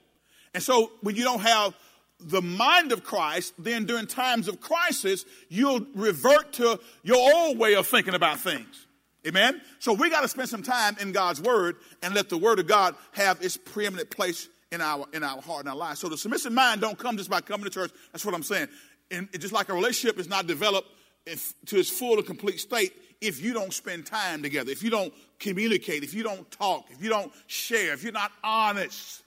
[0.58, 1.76] And so when you don't have
[2.20, 7.76] the mind of Christ, then during times of crisis, you'll revert to your old way
[7.76, 8.88] of thinking about things.
[9.28, 9.62] Amen?
[9.78, 12.65] So we got to spend some time in God's Word and let the Word of
[12.65, 16.00] God have its preeminent place in our in our heart and our lives.
[16.00, 17.91] So the submissive mind don't come just by coming to church.
[18.12, 18.70] That's what I'm saying.
[19.12, 20.89] And just like a relationship is not developed
[21.28, 24.89] if, to its full and complete state if you don't spend time together, if you
[24.89, 29.22] don't communicate, if you don't talk, if you don't share, if you're not honest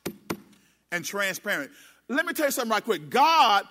[0.92, 1.70] and transparent.
[2.08, 3.10] Let me tell you something right quick.
[3.10, 3.64] God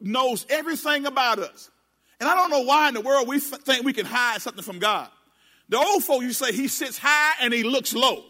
[0.00, 1.70] knows everything about us.
[2.20, 4.78] And I don't know why in the world we think we can hide something from
[4.78, 5.08] God.
[5.68, 8.24] The old folk, you say he sits high and he looks low.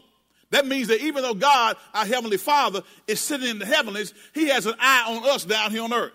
[0.52, 4.48] That means that even though God, our Heavenly Father, is sitting in the heavens, He
[4.48, 6.12] has an eye on us down here on earth.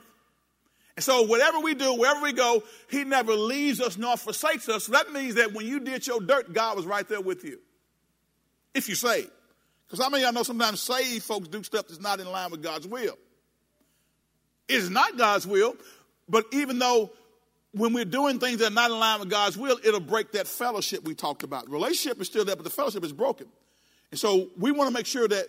[0.95, 4.85] And so, whatever we do, wherever we go, He never leaves us nor forsakes us.
[4.85, 7.59] So that means that when you did your dirt, God was right there with you.
[8.75, 9.25] If you say,
[9.87, 12.51] Because how many of y'all know sometimes saved folks do stuff that's not in line
[12.51, 13.17] with God's will?
[14.67, 15.75] It's not God's will,
[16.27, 17.11] but even though
[17.71, 20.47] when we're doing things that are not in line with God's will, it'll break that
[20.47, 21.69] fellowship we talked about.
[21.69, 23.47] Relationship is still there, but the fellowship is broken.
[24.11, 25.47] And so we want to make sure that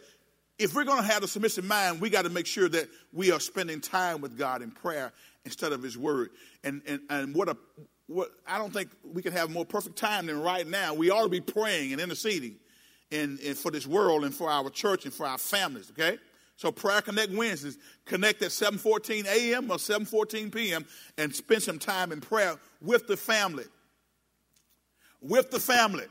[0.59, 3.31] if we're going to have a submissive mind, we got to make sure that we
[3.31, 5.13] are spending time with God in prayer
[5.45, 6.31] instead of His Word.
[6.65, 7.57] And and and what a
[8.09, 10.95] what I don't think we can have more perfect time than right now.
[10.95, 12.57] We ought to be praying and interceding,
[13.11, 15.91] and, and for this world and for our church and for our families.
[15.91, 16.19] Okay.
[16.57, 17.79] So prayer connect Wednesdays.
[18.05, 19.71] Connect at 7:14 a.m.
[19.71, 20.85] or 7:14 p.m.
[21.17, 23.65] and spend some time in prayer with the family.
[25.21, 26.07] With the family.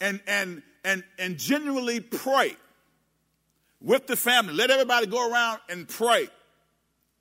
[0.00, 2.56] And and and, and genuinely pray
[3.80, 4.54] with the family.
[4.54, 6.28] Let everybody go around and pray.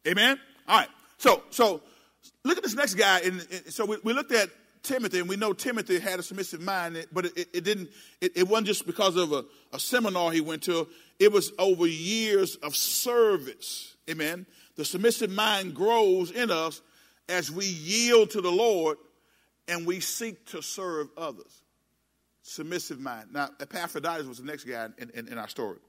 [0.07, 0.39] Amen?
[0.67, 0.89] All right.
[1.17, 1.81] So, so
[2.43, 3.21] look at this next guy.
[3.21, 4.49] And, so we, we, looked at
[4.85, 7.89] Timothy, and we know Timothy had a submissive mind, but it, it didn't,
[8.21, 9.43] it, it, wasn't just because of a,
[9.73, 10.87] a seminar he went to,
[11.19, 13.95] it was over years of service.
[14.09, 14.45] Amen?
[14.75, 16.81] The submissive mind grows in us
[17.27, 18.97] as we yield to the Lord
[19.67, 21.61] and we seek to serve others
[22.45, 23.29] submissive mind.
[23.33, 25.79] Now, Epaphroditus was the next guy in, in, in our story.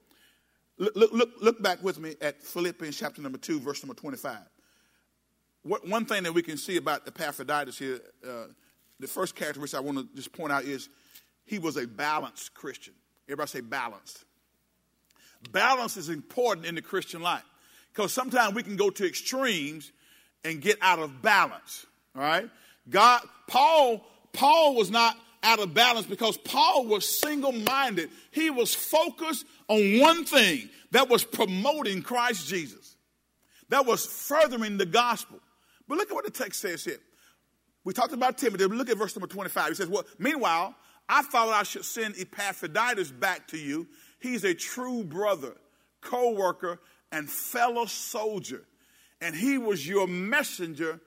[0.79, 4.37] Look, look, look back with me at Philippians chapter number 2, verse number 25.
[5.63, 8.45] What, one thing that we can see about Epaphroditus here, uh,
[8.99, 10.89] the first characteristic I want to just point out is
[11.45, 12.93] he was a balanced Christian.
[13.27, 14.23] Everybody say balanced.
[15.51, 17.43] Balance is important in the Christian life
[17.93, 19.91] because sometimes we can go to extremes
[20.43, 21.85] and get out of balance.
[22.15, 22.49] All right?
[22.89, 28.09] God, Paul, Paul was not out of balance because Paul was single minded.
[28.31, 32.95] He was focused on one thing that was promoting Christ Jesus,
[33.69, 35.39] that was furthering the gospel.
[35.87, 36.99] But look at what the text says here.
[37.87, 38.65] We talked about Timothy.
[38.65, 39.69] Look at verse number 25.
[39.69, 40.75] He says, Well, meanwhile,
[41.07, 43.87] I thought I should send Epaphroditus back to you.
[44.19, 45.53] He's a true brother,
[46.01, 46.81] co worker,
[47.13, 48.65] and fellow soldier.
[49.21, 50.99] And he was your messenger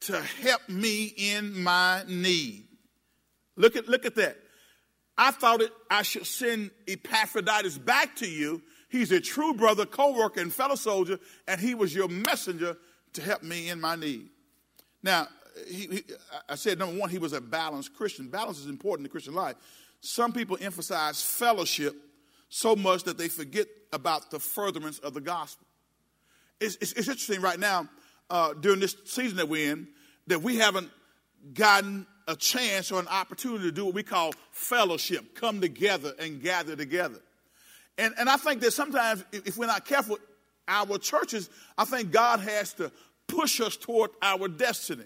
[0.00, 2.66] to help me in my need.
[3.56, 4.38] Look at, look at that.
[5.18, 8.62] I thought it, I should send Epaphroditus back to you.
[8.88, 12.78] He's a true brother, co worker, and fellow soldier, and he was your messenger
[13.12, 14.30] to help me in my need.
[15.02, 15.28] Now,
[15.68, 16.04] he, he,
[16.48, 18.28] I said, number one, he was a balanced Christian.
[18.28, 19.56] Balance is important in Christian life.
[20.00, 21.94] Some people emphasize fellowship
[22.48, 25.66] so much that they forget about the furtherance of the gospel.
[26.60, 27.88] It's, it's, it's interesting right now,
[28.30, 29.88] uh, during this season that we're in,
[30.26, 30.90] that we haven't
[31.54, 36.40] gotten a chance or an opportunity to do what we call fellowship, come together and
[36.42, 37.20] gather together.
[37.98, 40.18] And, and I think that sometimes, if we're not careful,
[40.68, 42.92] our churches, I think God has to
[43.26, 45.04] push us toward our destiny.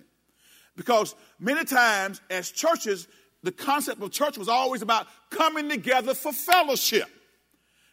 [0.76, 3.08] Because many times, as churches,
[3.42, 7.08] the concept of church was always about coming together for fellowship.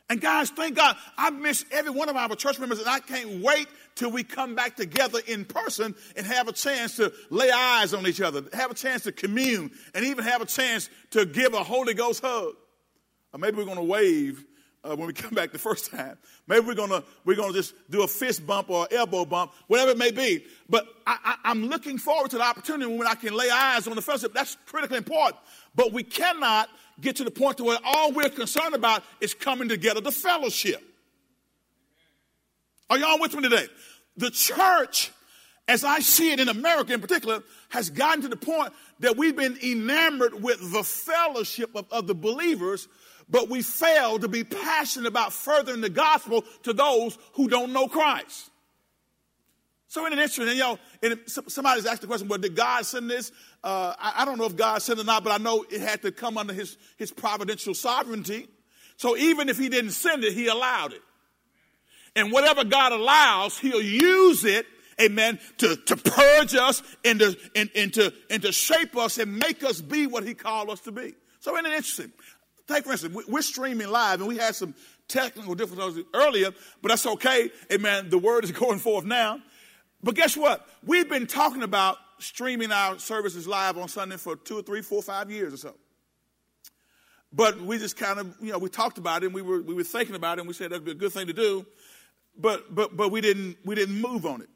[0.09, 3.41] And guys, thank God, I miss every one of our church members, and I can't
[3.41, 7.93] wait till we come back together in person and have a chance to lay eyes
[7.93, 11.53] on each other, have a chance to commune, and even have a chance to give
[11.53, 12.53] a Holy Ghost hug.
[13.31, 14.43] Or maybe we're going to wave
[14.83, 16.17] uh, when we come back the first time.
[16.47, 19.97] Maybe we're gonna we're gonna just do a fist bump or elbow bump, whatever it
[19.97, 20.45] may be.
[20.69, 24.01] But I, am looking forward to the opportunity when I can lay eyes on the
[24.01, 24.33] fellowship.
[24.33, 25.37] That's critically important.
[25.75, 26.69] But we cannot
[27.01, 30.81] get to the point to where all we're concerned about is coming together to fellowship.
[32.89, 33.67] Are y'all with me today?
[34.17, 35.11] The church,
[35.67, 39.35] as I see it in America in particular, has gotten to the point that we've
[39.35, 42.87] been enamored with the fellowship of, the believers
[43.29, 47.87] but we fail to be passionate about furthering the gospel to those who don't know
[47.87, 48.49] Christ.
[49.93, 53.11] So in an interesting, and, know, and somebody's asked the question, well, did God send
[53.11, 53.31] this?
[53.63, 55.81] Uh, I, I, don't know if God sent it or not, but I know it
[55.81, 58.47] had to come under his, his providential sovereignty.
[58.97, 61.01] So even if he didn't send it, he allowed it.
[62.15, 64.65] And whatever God allows, he'll use it,
[64.99, 69.37] amen, to, to purge us and to, and, and, to, and to shape us and
[69.37, 71.13] make us be what he called us to be.
[71.39, 72.11] So isn't it interesting?
[72.67, 74.73] Take, for instance, we're streaming live and we had some
[75.07, 77.51] technical difficulties earlier, but that's okay.
[77.71, 78.09] Amen.
[78.09, 79.39] The word is going forth now.
[80.01, 80.67] But guess what?
[80.85, 85.01] We've been talking about streaming our services live on Sunday for two or three, four,
[85.01, 85.75] five years or so.
[87.33, 89.73] But we just kind of, you know, we talked about it and we were, we
[89.73, 91.65] were thinking about it and we said that'd be a good thing to do.
[92.37, 94.49] But, but, but we didn't, we didn't move on it.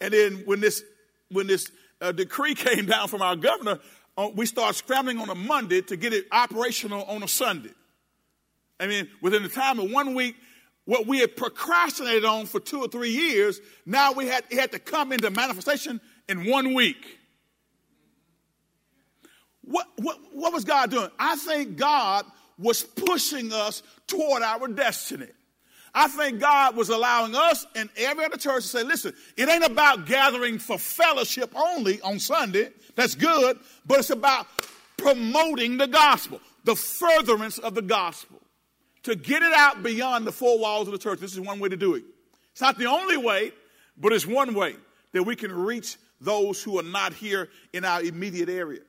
[0.00, 0.82] And then when this,
[1.30, 3.78] when this uh, decree came down from our governor,
[4.16, 7.72] Uh, we start scrambling on a Monday to get it operational on a Sunday.
[8.78, 10.36] I mean, within the time of one week,
[10.84, 14.72] what we had procrastinated on for two or three years, now we had, it had
[14.72, 17.18] to come into manifestation in one week.
[19.62, 21.08] What, what, what was God doing?
[21.18, 22.26] I think God
[22.58, 25.28] was pushing us toward our destiny.
[25.94, 29.64] I think God was allowing us and every other church to say, listen, it ain't
[29.64, 32.70] about gathering for fellowship only on Sunday.
[32.94, 34.46] That's good, but it's about
[34.96, 38.40] promoting the gospel, the furtherance of the gospel.
[39.04, 41.18] To get it out beyond the four walls of the church.
[41.18, 42.04] This is one way to do it.
[42.52, 43.50] It's not the only way,
[43.96, 44.76] but it's one way
[45.12, 48.80] that we can reach those who are not here in our immediate area.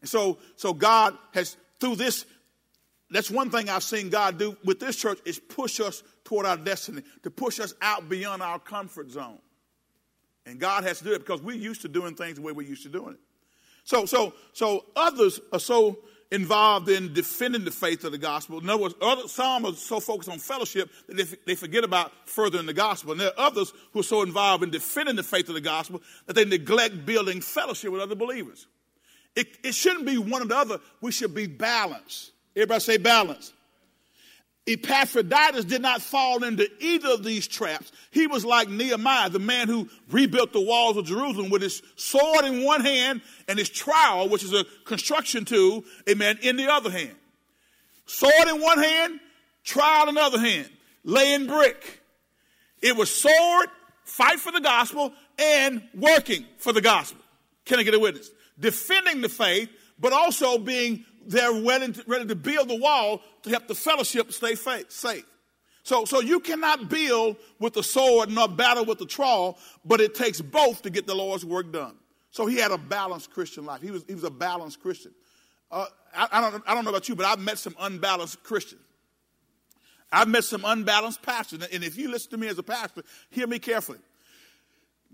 [0.00, 2.24] And so, so God has, through this,
[3.12, 6.56] that's one thing I've seen God do with this church is push us toward our
[6.56, 9.38] destiny, to push us out beyond our comfort zone.
[10.46, 12.68] And God has to do it because we're used to doing things the way we're
[12.68, 13.20] used to doing it.
[13.84, 15.98] So, so, so others are so
[16.30, 18.58] involved in defending the faith of the gospel.
[18.58, 22.10] In other words, other, some are so focused on fellowship that they, they forget about
[22.24, 23.12] furthering the gospel.
[23.12, 26.00] And there are others who are so involved in defending the faith of the gospel
[26.26, 28.66] that they neglect building fellowship with other believers.
[29.36, 30.80] It, it shouldn't be one or the other.
[31.00, 32.32] We should be balanced.
[32.54, 33.52] Everybody say balance.
[34.66, 37.90] Epaphroditus did not fall into either of these traps.
[38.12, 42.44] He was like Nehemiah, the man who rebuilt the walls of Jerusalem with his sword
[42.44, 46.90] in one hand and his trowel, which is a construction tool, amen, in the other
[46.90, 47.16] hand.
[48.06, 49.18] Sword in one hand,
[49.64, 50.70] trowel in the other hand,
[51.02, 52.00] laying brick.
[52.80, 53.68] It was sword,
[54.04, 57.20] fight for the gospel, and working for the gospel.
[57.64, 58.30] Can I get a witness?
[58.60, 63.50] Defending the faith, but also being they're ready to, ready to build the wall to
[63.50, 65.24] help the fellowship stay safe.
[65.84, 70.14] So, so you cannot build with the sword nor battle with the trowel, but it
[70.14, 71.96] takes both to get the Lord's work done.
[72.30, 73.82] So he had a balanced Christian life.
[73.82, 75.12] He was, he was a balanced Christian.
[75.70, 78.80] Uh, I, I, don't, I don't know about you, but I've met some unbalanced Christians.
[80.12, 81.66] I've met some unbalanced pastors.
[81.72, 83.98] And if you listen to me as a pastor, hear me carefully.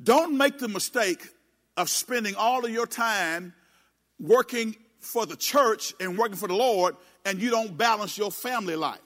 [0.03, 1.27] Don't make the mistake
[1.77, 3.55] of spending all of your time
[4.21, 8.77] working for the church and working for the Lord, and you don't balance your family
[8.77, 9.01] life.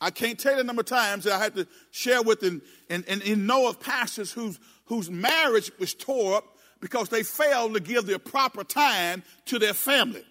[0.00, 2.62] I can't tell you the number of times that I had to share with and,
[2.88, 6.44] and, and, and know of pastors whose, whose marriage was tore up
[6.80, 10.24] because they failed to give their proper time to their family.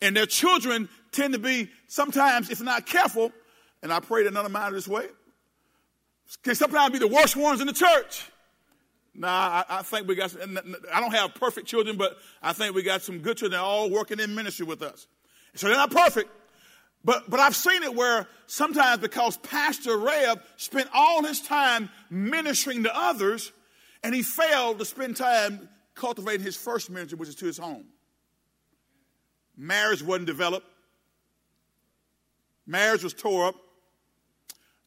[0.00, 3.30] And their children tend to be sometimes, if not careful,
[3.82, 5.06] and I pray that none of mine are this way,
[6.42, 8.24] can sometimes be the worst ones in the church.
[9.14, 10.30] Nah, I, I, think we got.
[10.30, 10.58] some,
[10.92, 14.18] I don't have perfect children, but I think we got some good children all working
[14.20, 15.06] in ministry with us.
[15.54, 16.30] So they're not perfect,
[17.04, 22.84] but but I've seen it where sometimes because Pastor Reb spent all his time ministering
[22.84, 23.52] to others,
[24.02, 27.84] and he failed to spend time cultivating his first ministry, which is to his home.
[29.58, 30.66] Marriage wasn't developed.
[32.66, 33.56] Marriage was tore up.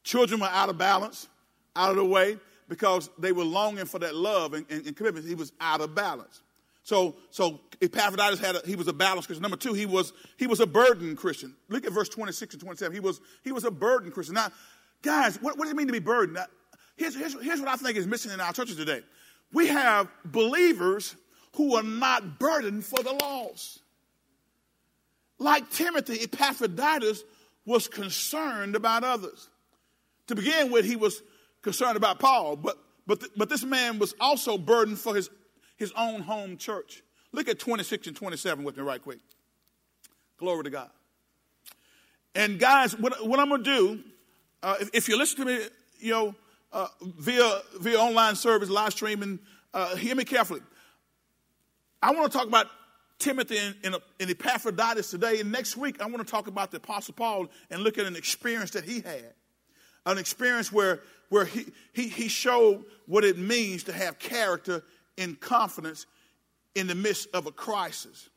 [0.03, 1.28] Children were out of balance,
[1.76, 2.38] out of the way
[2.68, 5.28] because they were longing for that love and, and, and commitment.
[5.28, 6.41] He was out of balance.
[6.84, 9.41] So, so Epaphroditus had a, he was a balanced Christian.
[9.41, 11.55] Number two, he was he was a burden Christian.
[11.68, 12.93] Look at verse 26 and 27.
[12.93, 14.36] He was he was a burden Christian.
[14.36, 14.51] Now,
[15.01, 16.36] guys, what, what does it mean to be burdened?
[16.36, 16.45] Now,
[16.95, 19.01] here's, here's, here's what I think is missing in our churches today.
[19.51, 21.16] We have believers
[21.55, 23.80] who are not burdened for the lost.
[25.39, 27.24] Like Timothy, Epaphroditus
[27.66, 29.49] was concerned about others.
[30.28, 31.22] To begin with, he was
[31.66, 35.32] concerned about Paul, but, but, but this man was also burdened for his,
[35.76, 37.01] his own home church.
[37.34, 39.18] Look at 26 and 27 with me, right quick.
[40.38, 40.91] Glory to God.
[42.36, 43.99] And guys, what, what I'm going to do,
[44.61, 45.59] uh, if, if, you listen to me,
[45.99, 46.36] you know,
[46.72, 49.39] uh, via, via online service, live streaming,
[49.74, 50.61] uh, hear me carefully.
[51.99, 52.68] I want to talk about
[53.18, 55.39] Timothy and, and, and Epaphroditus today.
[55.39, 58.16] And next week, I want to talk about the Apostle Paul and look at an
[58.16, 59.34] experience that he had.
[60.06, 64.84] An experience where where he, he, he showed what it means to have character
[65.18, 66.06] and confidence
[66.76, 68.30] in the midst of a crisis.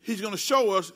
[0.00, 0.92] He's going to show us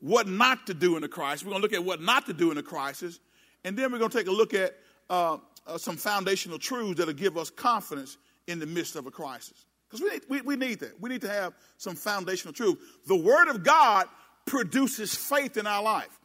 [0.00, 1.44] what not to do in a crisis.
[1.44, 3.20] We're going to look at what not to do in a crisis.
[3.64, 4.74] And then we're going to take a look at
[5.10, 8.16] uh, uh, some foundational truths that'll give us confidence
[8.46, 9.66] in the midst of a crisis.
[9.88, 11.00] Because we, we, we need that.
[11.00, 12.78] We need to have some foundational truth.
[13.06, 14.06] The Word of God
[14.46, 16.19] produces faith in our life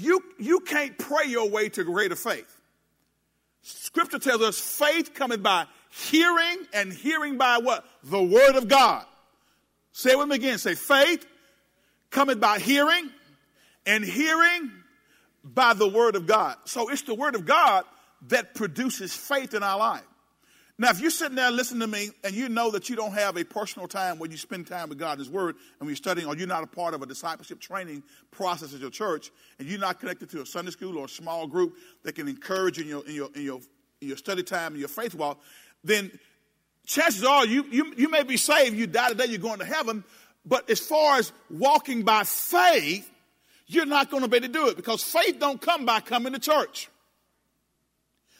[0.00, 2.52] you, you can't pray your way to greater faith.
[3.62, 7.84] Scripture tells us faith coming by hearing and hearing by what?
[8.04, 9.04] The word of God.
[9.92, 10.58] Say it with me again.
[10.58, 11.26] Say faith
[12.10, 13.10] coming by hearing
[13.86, 14.70] and hearing
[15.42, 16.56] by the word of God.
[16.64, 17.84] So it's the word of God
[18.28, 20.04] that produces faith in our life.
[20.78, 23.38] Now, if you're sitting there listening to me and you know that you don't have
[23.38, 26.26] a personal time where you spend time with God and His Word and you're studying,
[26.26, 29.80] or you're not a part of a discipleship training process at your church, and you're
[29.80, 32.90] not connected to a Sunday school or a small group that can encourage you in
[32.90, 33.60] your, in your, in your,
[34.02, 35.40] in your study time and your faith walk,
[35.82, 36.10] then
[36.84, 40.04] chances are you, you, you may be saved, you die today, you're going to heaven,
[40.44, 43.10] but as far as walking by faith,
[43.66, 46.34] you're not going to be able to do it because faith don't come by coming
[46.34, 46.90] to church.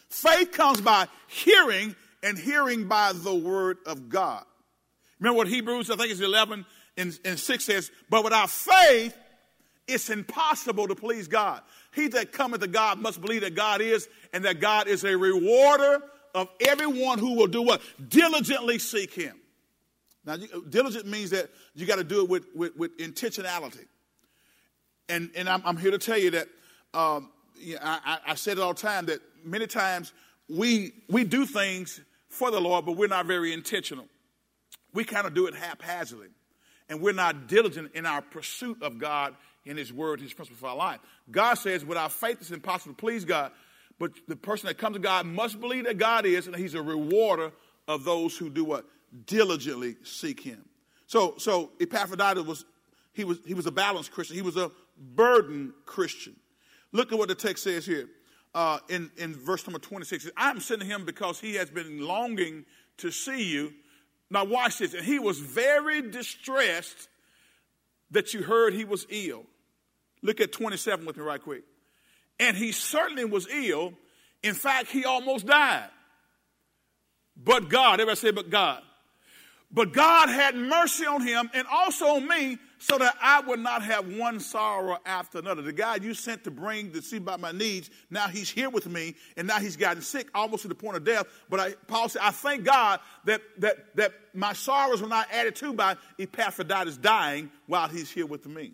[0.07, 4.43] Faith comes by hearing and hearing by the word of God.
[5.19, 6.65] Remember what Hebrews, I think it's 11
[6.97, 9.15] and, and 6 says, but without faith,
[9.87, 11.61] it's impossible to please God.
[11.93, 15.17] He that cometh to God must believe that God is, and that God is a
[15.17, 16.03] rewarder
[16.35, 17.81] of everyone who will do what?
[18.09, 19.39] Diligently seek him.
[20.25, 20.35] Now,
[20.69, 23.85] diligent means that you got to do it with, with, with, intentionality.
[25.07, 26.47] And, and I'm, I'm, here to tell you that
[26.93, 27.31] um,
[27.81, 30.11] I, I said it all the time that many times
[30.49, 34.05] we, we do things for the Lord, but we're not very intentional.
[34.93, 36.29] We kind of do it haphazardly,
[36.89, 39.35] and we're not diligent in our pursuit of God
[39.65, 40.99] in His Word, His principle for our life.
[41.29, 43.51] God says, without faith, it's impossible to please God.
[43.99, 46.81] But the person that comes to God must believe that God is, and He's a
[46.81, 47.51] rewarder
[47.87, 48.85] of those who do what?
[49.25, 50.63] Diligently seek Him.
[51.07, 52.65] So, so Epaphroditus was
[53.13, 54.35] he was he was a balanced Christian.
[54.35, 54.69] He was a
[55.15, 56.35] burden Christian.
[56.91, 58.07] Look at what the text says here
[58.57, 60.31] uh, in, in verse number 26.
[60.35, 62.65] I'm sending him because he has been longing
[62.97, 63.71] to see you.
[64.31, 64.95] Now, watch this.
[64.95, 67.07] And he was very distressed
[68.09, 69.43] that you heard he was ill.
[70.23, 71.65] Look at 27 with me, right quick.
[72.39, 73.93] And he certainly was ill.
[74.41, 75.91] In fact, he almost died.
[77.35, 78.81] But God, everybody say, but God.
[79.69, 83.83] But God had mercy on him and also on me so that I would not
[83.83, 85.61] have one sorrow after another.
[85.61, 88.87] The guy you sent to bring to see about my needs, now he's here with
[88.87, 91.25] me, and now he's gotten sick almost to the point of death.
[91.49, 95.55] But I, Paul said, I thank God that, that, that my sorrows were not added
[95.57, 98.71] to by Epaphroditus dying while he's here with me.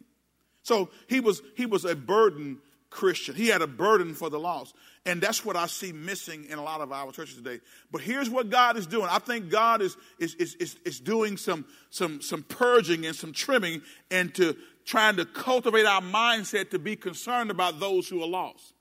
[0.62, 2.60] So he was, he was a burden
[2.94, 3.36] Christian.
[3.36, 4.76] He had a burden for the lost.
[5.06, 7.60] And that's what I see missing in a lot of our churches today.
[7.92, 9.08] But here's what God is doing.
[9.10, 13.34] I think God is, is, is, is, is doing some, some, some purging and some
[13.34, 18.28] trimming and to trying to cultivate our mindset to be concerned about those who are
[18.28, 18.74] lost.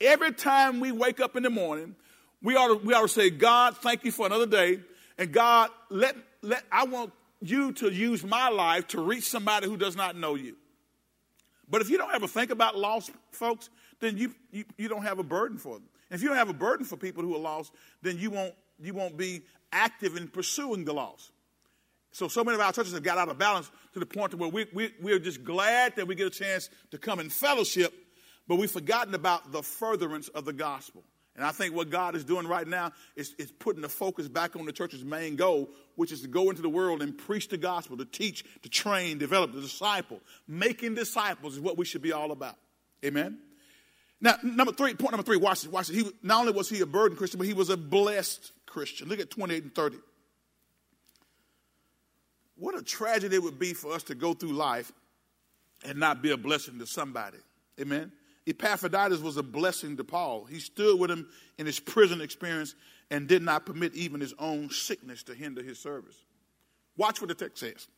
[0.00, 1.94] Every time we wake up in the morning,
[2.42, 4.80] we ought to, we ought to say, God, thank you for another day.
[5.18, 9.76] And God, let, let, I want you to use my life to reach somebody who
[9.76, 10.56] does not know you.
[11.68, 13.70] But if you don't ever think about lost folks,
[14.00, 15.88] then you, you, you don't have a burden for them.
[16.10, 17.72] And if you don't have a burden for people who are lost,
[18.02, 19.42] then you won't, you won't be
[19.72, 21.32] active in pursuing the lost.
[22.12, 24.48] So, so many of our churches have got out of balance to the point where
[24.48, 27.92] we, we, we're just glad that we get a chance to come in fellowship,
[28.48, 31.02] but we've forgotten about the furtherance of the gospel.
[31.36, 34.56] And I think what God is doing right now is, is putting the focus back
[34.56, 37.58] on the church's main goal, which is to go into the world and preach the
[37.58, 40.20] gospel, to teach, to train, develop, to disciple.
[40.48, 42.56] Making disciples is what we should be all about.
[43.04, 43.38] Amen?
[44.20, 45.96] Now, number three, point number three, watch this, watch this.
[45.96, 49.08] He, not only was he a burden Christian, but he was a blessed Christian.
[49.08, 49.96] Look at 28 and 30.
[52.56, 54.90] What a tragedy it would be for us to go through life
[55.84, 57.38] and not be a blessing to somebody.
[57.78, 58.12] Amen?
[58.46, 60.44] Epaphroditus was a blessing to Paul.
[60.44, 62.74] He stood with him in his prison experience
[63.10, 66.16] and did not permit even his own sickness to hinder his service.
[66.96, 67.88] Watch what the text says.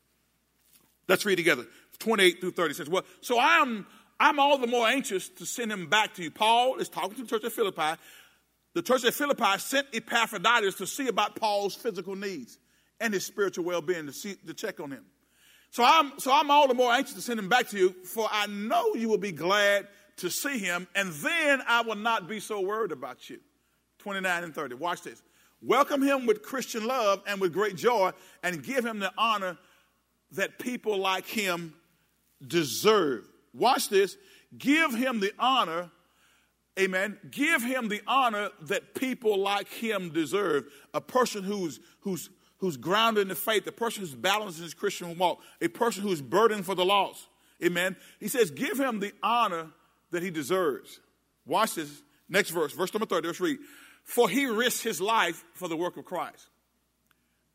[1.06, 1.66] Let's read together.
[1.98, 3.86] 28 through 30 says, Well, so I'm
[4.20, 6.30] I'm all the more anxious to send him back to you.
[6.30, 8.00] Paul is talking to the church at Philippi.
[8.74, 12.58] The church at Philippi sent Epaphroditus to see about Paul's physical needs
[13.00, 15.04] and his spiritual well-being to see to check on him.
[15.70, 18.28] So I'm so I'm all the more anxious to send him back to you, for
[18.30, 22.40] I know you will be glad to see him, and then I will not be
[22.40, 23.38] so worried about you.
[23.98, 24.74] 29 and 30.
[24.76, 25.22] Watch this.
[25.60, 28.12] Welcome him with Christian love and with great joy,
[28.42, 29.58] and give him the honor
[30.32, 31.74] that people like him
[32.46, 33.24] deserve.
[33.58, 34.16] Watch this.
[34.56, 35.90] Give him the honor,
[36.78, 37.18] amen.
[37.30, 40.64] Give him the honor that people like him deserve.
[40.94, 44.74] A person who's, who's, who's grounded in the faith, a person who's balanced in his
[44.74, 47.26] Christian walk, a person who's burdened for the lost.
[47.62, 47.96] Amen.
[48.20, 49.68] He says, give him the honor
[50.12, 51.00] that he deserves.
[51.44, 53.26] Watch this next verse, verse number 30.
[53.26, 53.58] Let's read.
[54.04, 56.48] For he risked his life for the work of Christ.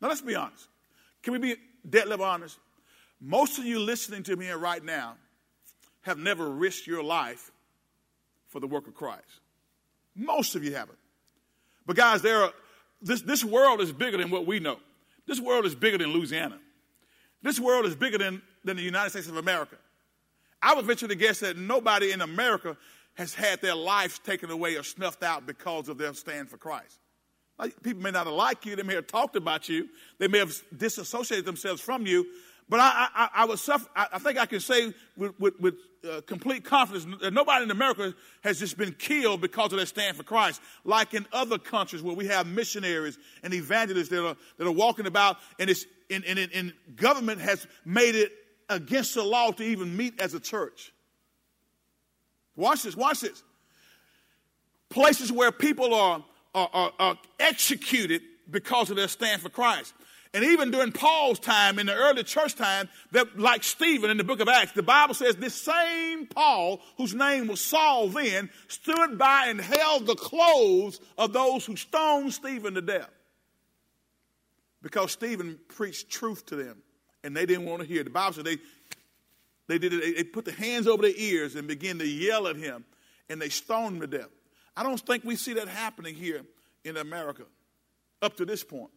[0.00, 0.68] Now let's be honest.
[1.22, 1.56] Can we be
[1.88, 2.58] dead level honest?
[3.20, 5.16] Most of you listening to me right now
[6.04, 7.50] have never risked your life
[8.48, 9.40] for the work of Christ.
[10.14, 10.98] Most of you haven't.
[11.86, 12.52] But guys, there are,
[13.02, 14.78] this, this world is bigger than what we know.
[15.26, 16.58] This world is bigger than Louisiana.
[17.42, 19.76] This world is bigger than, than the United States of America.
[20.62, 22.76] I would venture to guess that nobody in America
[23.14, 26.98] has had their lives taken away or snuffed out because of their stand for Christ.
[27.82, 29.88] People may not have liked you, they may have talked about you,
[30.18, 32.26] they may have disassociated themselves from you,
[32.68, 35.74] but I, I, I would suffer, I, think I can say with, with, with
[36.04, 40.16] uh, complete confidence that nobody in America has just been killed because of their stand
[40.16, 44.66] for Christ, like in other countries where we have missionaries and evangelists that are, that
[44.66, 48.32] are walking about, and, it's, and, and, and government has made it
[48.68, 50.92] against the law to even meet as a church.
[52.56, 53.42] Watch this, watch this.
[54.88, 56.24] Places where people are,
[56.54, 59.94] are, are, are executed because of their stand for Christ.
[60.34, 64.24] And even during Paul's time, in the early church time, that like Stephen in the
[64.24, 69.16] book of Acts, the Bible says this same Paul, whose name was Saul then, stood
[69.16, 73.10] by and held the clothes of those who stoned Stephen to death.
[74.82, 76.82] Because Stephen preached truth to them
[77.22, 78.02] and they didn't want to hear.
[78.02, 78.58] The Bible said they,
[79.68, 82.56] they did it, they put their hands over their ears and began to yell at
[82.56, 82.84] him,
[83.30, 84.30] and they stoned him to death.
[84.76, 86.42] I don't think we see that happening here
[86.84, 87.44] in America
[88.20, 88.90] up to this point.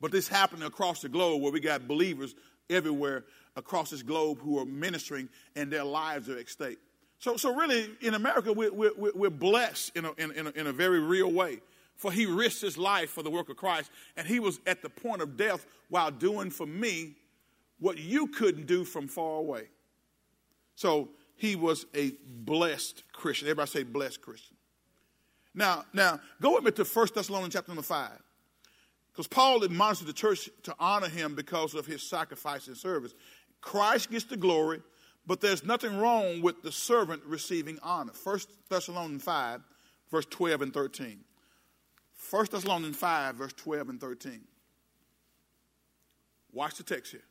[0.00, 2.34] But this happening across the globe where we got believers
[2.70, 3.24] everywhere
[3.56, 6.78] across this globe who are ministering and their lives are at stake.
[7.18, 10.72] So, so really, in America, we're, we're, we're blessed in a, in, a, in a
[10.72, 11.60] very real way
[11.98, 14.88] for he risked his life for the work of Christ, and he was at the
[14.88, 17.16] point of death while doing for me
[17.80, 19.64] what you couldn't do from far away.
[20.76, 23.48] So he was a blessed Christian.
[23.48, 24.56] Everybody say blessed Christian.
[25.54, 28.10] Now, now go with me to 1 Thessalonians chapter number 5.
[29.18, 33.16] Because Paul admonished the church to honor him because of his sacrifice and service.
[33.60, 34.80] Christ gets the glory,
[35.26, 38.12] but there's nothing wrong with the servant receiving honor.
[38.22, 38.38] 1
[38.68, 39.60] Thessalonians 5,
[40.12, 41.18] verse 12 and 13.
[42.30, 44.40] 1 Thessalonians 5, verse 12 and 13.
[46.52, 47.24] Watch the text here.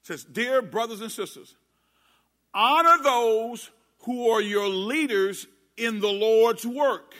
[0.00, 1.54] It says, Dear brothers and sisters,
[2.54, 3.70] honor those
[4.04, 7.14] who are your leaders in the Lord's work.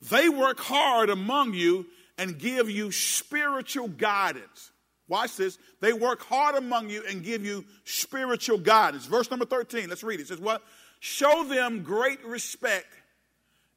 [0.00, 1.86] They work hard among you
[2.18, 4.70] and give you spiritual guidance.
[5.08, 5.58] Watch this.
[5.80, 9.06] They work hard among you and give you spiritual guidance.
[9.06, 10.22] Verse number 13, let's read it.
[10.22, 10.62] It says, What?
[11.00, 12.86] Show them great respect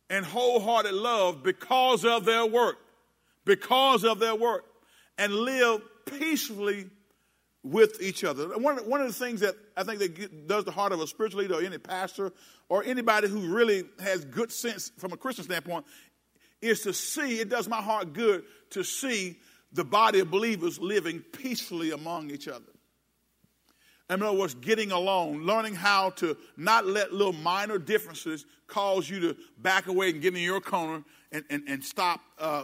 [0.09, 2.77] and wholehearted love because of their work,
[3.43, 4.63] because of their work,
[5.17, 6.89] and live peacefully
[7.63, 8.47] with each other.
[8.57, 11.41] One, one of the things that I think that does the heart of a spiritual
[11.41, 12.31] leader or any pastor
[12.69, 15.85] or anybody who really has good sense from a Christian standpoint
[16.61, 19.37] is to see, it does my heart good to see
[19.71, 22.71] the body of believers living peacefully among each other.
[24.09, 29.19] In other words, getting along, learning how to not let little minor differences cause you
[29.19, 32.63] to back away and get in your corner and, and, and stop uh,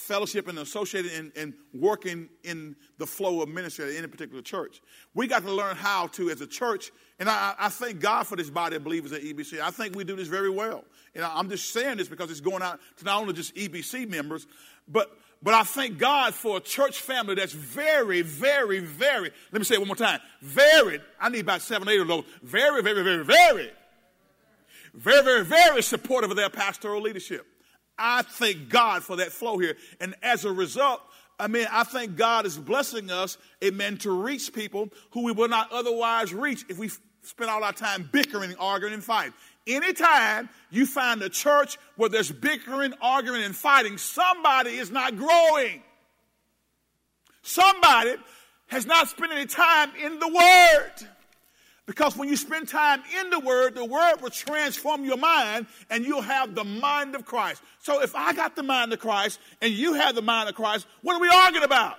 [0.00, 4.80] fellowship and associated and, and working in the flow of ministry at any particular church.
[5.14, 8.36] We got to learn how to, as a church, and I, I thank God for
[8.36, 9.60] this body of believers at EBC.
[9.60, 10.84] I think we do this very well.
[11.14, 14.46] And I'm just saying this because it's going out to not only just EBC members,
[14.88, 19.64] but but I thank God for a church family that's very, very, very, let me
[19.64, 23.02] say it one more time, very, I need about seven, eight of those, very, very,
[23.02, 23.70] very, very,
[24.94, 27.46] very, very, very supportive of their pastoral leadership.
[28.00, 29.76] I thank God for that flow here.
[30.00, 31.02] And as a result,
[31.38, 35.50] I mean, I think God is blessing us, amen, to reach people who we would
[35.50, 36.90] not otherwise reach if we
[37.22, 39.34] spend all our time bickering, arguing, and fighting.
[39.66, 45.82] Anytime you find a church where there's bickering, arguing, and fighting, somebody is not growing.
[47.42, 48.16] Somebody
[48.68, 51.08] has not spent any time in the Word.
[51.90, 56.04] Because when you spend time in the Word, the Word will transform your mind and
[56.04, 57.60] you'll have the mind of Christ.
[57.80, 60.86] So if I got the mind of Christ and you have the mind of Christ,
[61.02, 61.96] what are we arguing about?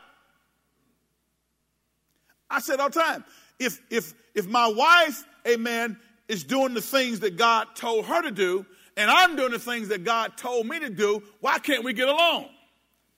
[2.49, 3.25] I said all the time,
[3.59, 5.97] if, if, if my wife, amen,
[6.29, 8.65] is doing the things that God told her to do,
[8.95, 12.07] and I'm doing the things that God told me to do, why can't we get
[12.07, 12.45] along?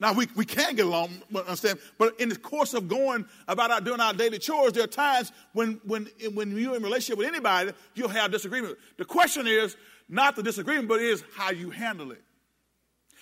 [0.03, 1.79] Now we, we can get along, understand?
[1.97, 5.31] But in the course of going about our doing our daily chores, there are times
[5.53, 8.77] when when when you're in relationship with anybody, you'll have disagreement.
[8.97, 9.77] The question is
[10.09, 12.21] not the disagreement, but is how you handle it.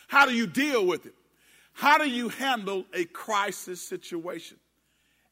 [0.08, 1.14] How do you deal with it?
[1.72, 4.58] How do you handle a crisis situation?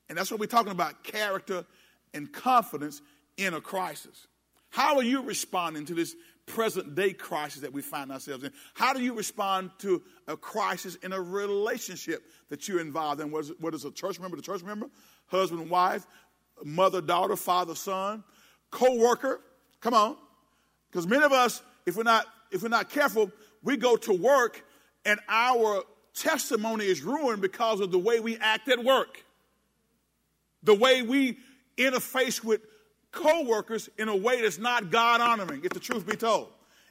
[0.08, 1.66] And that's what we're talking about: character
[2.14, 3.02] and confidence
[3.38, 4.28] in a crisis.
[4.70, 6.16] How are you responding to this
[6.50, 8.52] present day crisis that we find ourselves in?
[8.74, 13.32] How do you respond to a crisis in a relationship that you're involved in?
[13.32, 14.90] What is, what is a church member to church member,
[15.28, 16.06] husband, wife,
[16.64, 18.24] mother, daughter, father, son,
[18.72, 19.40] co-worker?
[19.80, 20.18] Come on.
[20.92, 23.32] Because many of us, if we're not if we're not careful,
[23.64, 24.66] we go to work
[25.06, 25.84] and our
[26.16, 29.24] testimony is ruined because of the way we act at work.
[30.64, 31.38] The way we
[31.78, 32.62] interface with
[33.12, 36.50] co-workers in a way that's not God honoring, if the truth be told.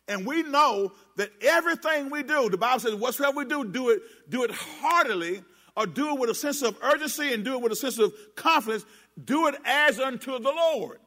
[0.09, 4.01] And we know that everything we do, the Bible says, whatsoever we do, do it,
[4.29, 5.43] do it heartily,
[5.77, 8.12] or do it with a sense of urgency and do it with a sense of
[8.35, 8.85] confidence.
[9.23, 10.99] Do it as unto the Lord.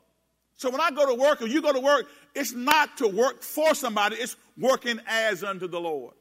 [0.56, 2.06] So when I go to work or you go to work,
[2.36, 6.14] it's not to work for somebody, it's working as unto the Lord.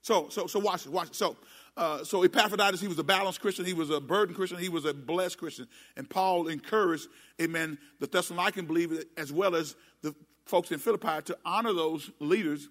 [0.00, 1.14] So, so, so watch it, watch it.
[1.14, 1.36] So,
[1.76, 4.86] uh, so Epaphroditus, he was a balanced Christian, he was a burdened Christian, he was
[4.86, 5.68] a blessed Christian.
[5.96, 7.08] And Paul encouraged,
[7.40, 10.14] amen, the Thessalonican believers as well as the
[10.46, 12.68] folks in Philippi to honor those leaders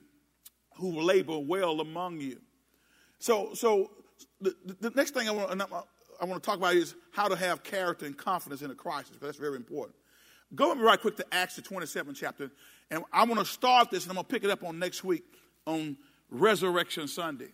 [0.77, 2.39] who labor well among you.
[3.19, 3.91] So, so
[4.41, 7.63] the, the next thing I want, I want to talk about is how to have
[7.63, 9.95] character and confidence in a crisis, because that's very important.
[10.53, 12.49] Go with me right quick to Acts, the 27th chapter,
[12.89, 15.03] and I want to start this, and I'm going to pick it up on next
[15.03, 15.23] week
[15.65, 15.97] on
[16.29, 17.49] Resurrection Sunday.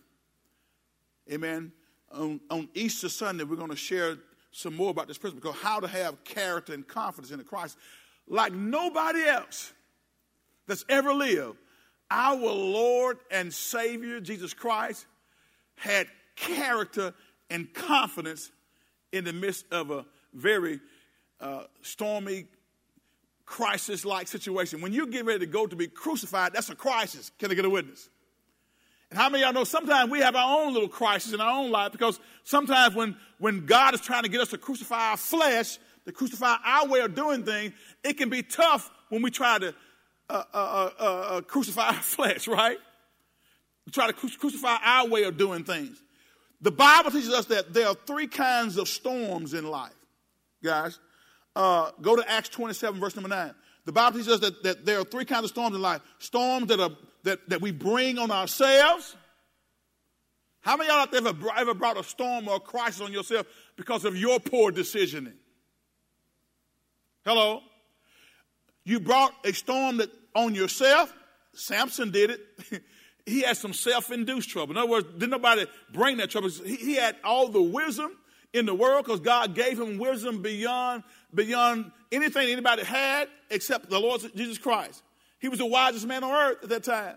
[1.30, 1.72] Amen.
[2.10, 4.16] On, on Easter Sunday, we're going to share
[4.50, 7.78] some more about this principle because how to have character and confidence in the Christ.
[8.28, 9.72] Like nobody else
[10.66, 11.58] that's ever lived,
[12.10, 15.06] our Lord and Savior, Jesus Christ,
[15.76, 16.06] had
[16.36, 17.14] character
[17.50, 18.50] and confidence
[19.12, 20.04] in the midst of a
[20.34, 20.80] very
[21.40, 22.46] uh, stormy,
[23.44, 24.80] crisis like situation.
[24.80, 27.30] When you get ready to go to be crucified, that's a crisis.
[27.38, 28.08] Can I get a witness?
[29.12, 31.60] And how many of y'all know sometimes we have our own little crisis in our
[31.60, 35.18] own life because sometimes when, when God is trying to get us to crucify our
[35.18, 39.58] flesh, to crucify our way of doing things, it can be tough when we try
[39.58, 39.74] to
[40.30, 42.78] uh, uh, uh, uh, uh crucify our flesh, right?
[43.84, 46.02] We try to crucify our way of doing things.
[46.62, 49.92] The Bible teaches us that there are three kinds of storms in life,
[50.64, 50.98] guys.
[51.54, 53.54] Uh, go to Acts 27, verse number 9.
[53.84, 56.68] The Bible teaches us that, that there are three kinds of storms in life storms
[56.68, 56.90] that, are,
[57.24, 59.16] that, that we bring on ourselves.
[60.60, 63.12] How many of y'all out there ever, ever brought a storm or a crisis on
[63.12, 65.34] yourself because of your poor decisioning?
[67.24, 67.60] Hello?
[68.84, 71.12] You brought a storm that on yourself.
[71.52, 72.82] Samson did it.
[73.26, 74.72] he had some self-induced trouble.
[74.72, 76.48] In other words, didn't nobody bring that trouble.
[76.48, 78.16] He, he had all the wisdom
[78.52, 81.02] in the world because God gave him wisdom beyond
[81.34, 85.02] beyond anything anybody had except the Lord Jesus Christ.
[85.38, 87.16] He was the wisest man on earth at that time.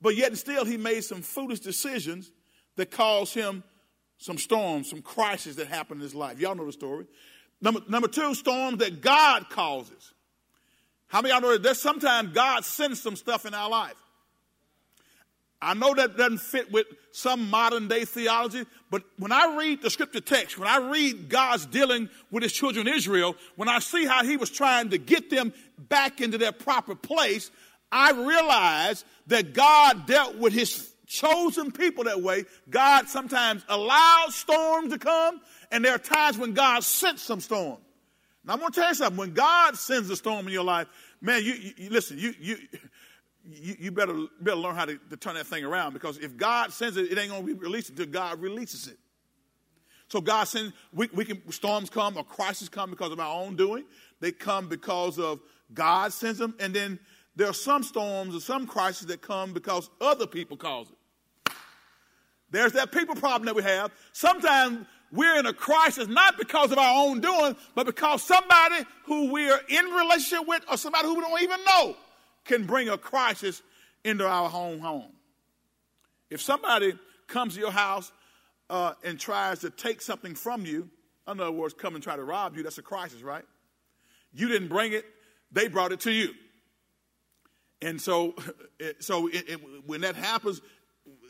[0.00, 2.30] But yet and still, he made some foolish decisions
[2.76, 3.64] that caused him
[4.18, 6.38] some storms, some crises that happened in his life.
[6.40, 7.06] Y'all know the story.
[7.60, 10.12] Number, number two, storms that God causes.
[11.08, 13.96] How many of y'all know that sometimes God sends some stuff in our life?
[15.60, 19.90] I know that doesn't fit with some modern day theology, but when I read the
[19.90, 24.22] scripture text, when I read God's dealing with his children Israel, when I see how
[24.24, 27.50] he was trying to get them back into their proper place,
[27.90, 32.44] I realize that God dealt with his chosen people that way.
[32.70, 35.40] God sometimes allows storms to come,
[35.72, 37.78] and there are times when God sent some storm.
[38.44, 39.18] Now I'm going to tell you something.
[39.18, 40.86] When God sends a storm in your life,
[41.20, 42.18] man, you, you, you listen.
[42.18, 42.56] You you
[43.50, 46.72] you, you better, better learn how to, to, turn that thing around because if God
[46.72, 48.98] sends it, it ain't going to be released until God releases it.
[50.08, 53.56] So God sends, we, we can, storms come or crises come because of our own
[53.56, 53.84] doing.
[54.20, 55.40] They come because of
[55.72, 56.54] God sends them.
[56.60, 56.98] And then
[57.36, 61.52] there are some storms or some crises that come because other people cause it.
[62.50, 63.92] There's that people problem that we have.
[64.12, 69.30] Sometimes we're in a crisis not because of our own doing, but because somebody who
[69.30, 71.96] we're in relationship with or somebody who we don't even know
[72.48, 73.62] can bring a crisis
[74.04, 75.12] into our home home.
[76.30, 76.94] If somebody
[77.28, 78.10] comes to your house
[78.68, 80.90] uh, and tries to take something from you,
[81.28, 83.44] in other words, come and try to rob you, that's a crisis, right?
[84.32, 85.04] You didn't bring it,
[85.52, 86.30] they brought it to you.
[87.80, 88.34] And so,
[88.98, 90.60] so it, it, when that happens,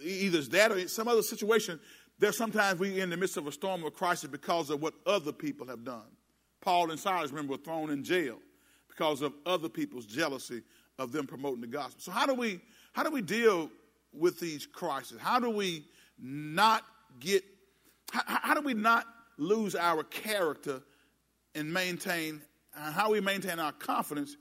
[0.03, 1.79] either it's that or some other situation,
[2.19, 5.33] there's sometimes we in the midst of a storm of crisis because of what other
[5.33, 6.07] people have done.
[6.61, 8.39] Paul and Silas, remember, were thrown in jail
[8.89, 10.63] because of other people's jealousy
[10.99, 12.01] of them promoting the gospel.
[12.01, 12.61] So how do we
[12.93, 13.71] how do we deal
[14.13, 15.19] with these crises?
[15.21, 15.85] How do we
[16.19, 16.85] not
[17.21, 17.45] get
[18.13, 20.83] how, how do we not lose our character
[21.55, 22.43] and maintain
[22.75, 24.37] how do we maintain our confidence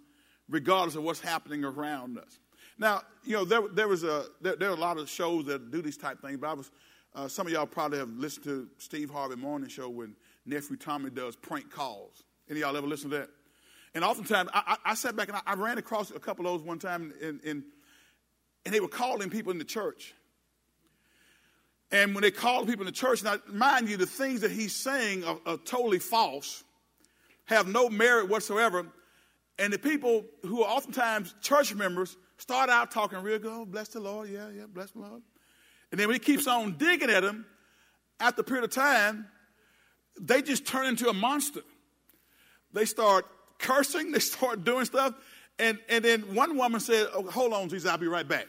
[0.49, 2.39] regardless of what's happening around us?
[2.79, 5.71] Now, you know, there, there was a there, there, are a lot of shows that
[5.71, 6.71] do these type things, but I was
[7.15, 11.09] uh, some of y'all probably have listened to Steve Harvey Morning Show when nephew Tommy
[11.09, 12.23] does prank calls.
[12.49, 13.29] Any y'all ever listen to that?
[13.95, 16.59] And oftentimes, I, I, I sat back and I, I, ran across a couple of
[16.59, 17.63] those one time, and, and,
[18.65, 20.13] and they were calling people in the church.
[21.91, 24.75] And when they called people in the church, now mind you, the things that he's
[24.75, 26.63] saying are, are totally false,
[27.45, 28.85] have no merit whatsoever.
[29.57, 33.87] And the people who are oftentimes church members start out talking real good, oh, bless
[33.89, 35.21] the Lord, yeah, yeah, bless the Lord.
[35.91, 37.45] And then when he keeps on digging at them,
[38.19, 39.27] after a period of time,
[40.19, 41.61] they just turn into a monster.
[42.73, 43.25] They start
[43.59, 45.13] cursing, they start doing stuff.
[45.59, 48.47] And, and then one woman said, oh, Hold on, Jesus, I'll be right back.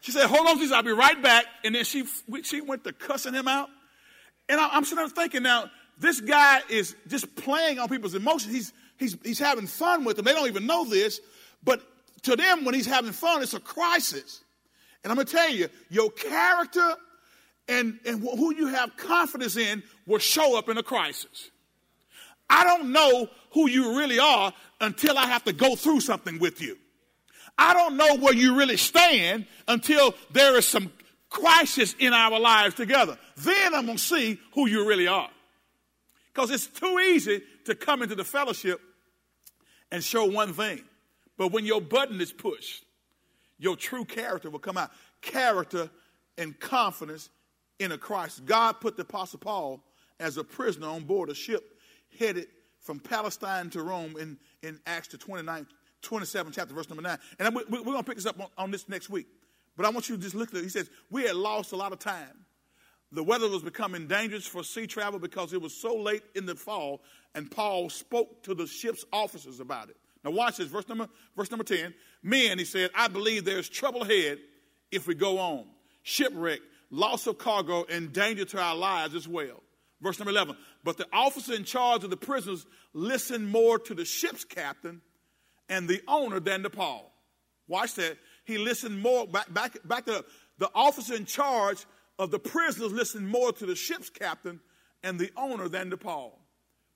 [0.00, 1.44] She said, Hold on, Jesus, I'll be right back.
[1.64, 2.04] And then she,
[2.42, 3.68] she went to cussing him out.
[4.48, 8.54] And I, am sitting there thinking, now, this guy is just playing on people's emotions.
[8.54, 10.24] He's, he's, he's having fun with them.
[10.24, 11.20] They don't even know this.
[11.64, 11.82] But
[12.22, 14.42] to them, when he's having fun, it's a crisis.
[15.02, 16.94] And I'm going to tell you, your character
[17.68, 21.50] and, and who you have confidence in will show up in a crisis.
[22.50, 26.60] I don't know who you really are until I have to go through something with
[26.60, 26.76] you.
[27.56, 30.92] I don't know where you really stand until there is some
[31.28, 33.18] crisis in our lives together.
[33.36, 35.30] Then I'm going to see who you really are.
[36.32, 38.80] Because it's too easy to come into the fellowship
[39.90, 40.84] and show one thing.
[41.36, 42.84] But when your button is pushed,
[43.58, 44.90] your true character will come out.
[45.20, 45.90] Character
[46.36, 47.28] and confidence
[47.78, 48.44] in a Christ.
[48.44, 49.82] God put the Apostle Paul
[50.20, 51.77] as a prisoner on board a ship
[52.18, 52.46] headed
[52.80, 55.66] from Palestine to Rome in, in Acts the 29,
[56.02, 57.18] 27 chapter, verse number 9.
[57.38, 59.26] And we, are going to pick this up on, on, this next week.
[59.76, 60.62] But I want you to just look at it.
[60.62, 62.44] He says, We had lost a lot of time.
[63.10, 66.54] The weather was becoming dangerous for sea travel because it was so late in the
[66.54, 67.00] fall,
[67.34, 69.96] and Paul spoke to the ship's officers about it.
[70.24, 71.94] Now, watch this, verse number, verse number 10.
[72.22, 74.38] Men, he said, I believe there's trouble ahead
[74.90, 75.64] if we go on.
[76.02, 79.62] Shipwreck, loss of cargo, and danger to our lives as well.
[80.00, 80.56] Verse number 11.
[80.84, 85.00] But the officer in charge of the prisoners listened more to the ship's captain
[85.68, 87.12] and the owner than to Paul.
[87.66, 88.16] Watch that.
[88.44, 90.26] He listened more, back, back, back up.
[90.58, 91.84] The officer in charge
[92.18, 94.60] of the prisoners listened more to the ship's captain
[95.02, 96.40] and the owner than to Paul.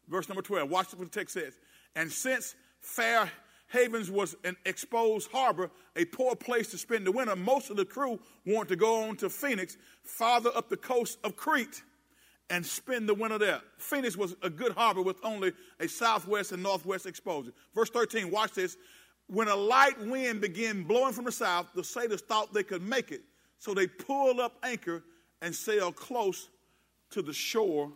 [0.09, 0.71] Verse number 12.
[0.71, 1.59] Watch what the text says.
[1.95, 3.31] And since Fair
[3.69, 7.85] Havens was an exposed harbor, a poor place to spend the winter, most of the
[7.85, 11.83] crew wanted to go on to Phoenix, farther up the coast of Crete
[12.53, 13.63] and spend the winter there.
[13.79, 17.51] Phoenix was a good harbor with only a southwest and northwest exposure.
[17.75, 18.77] Verse 13, watch this.
[19.27, 23.11] When a light wind began blowing from the south, the sailors thought they could make
[23.11, 23.23] it.
[23.59, 25.03] So they pulled up anchor
[25.41, 26.51] and sailed close
[27.13, 27.91] to the shore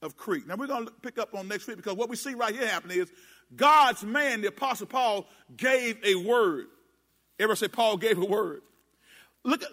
[0.00, 0.46] of Crete.
[0.46, 2.68] Now we're going to pick up on next week because what we see right here
[2.68, 3.10] happening is
[3.56, 5.26] God's man, the Apostle Paul,
[5.56, 6.66] gave a word.
[7.40, 8.60] Ever say Paul gave a word?
[9.42, 9.64] Look,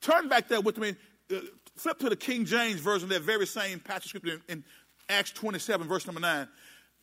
[0.00, 0.94] turn back there with me.
[1.34, 1.40] Uh,
[1.76, 4.64] Flip to the King James Version, of that very same passage scripture in, in
[5.08, 6.48] Acts 27, verse number 9.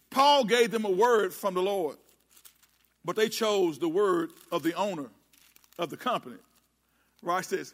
[0.09, 1.97] Paul gave them a word from the Lord,
[3.03, 5.09] but they chose the word of the owner
[5.77, 6.37] of the company.
[7.23, 7.73] Watch says,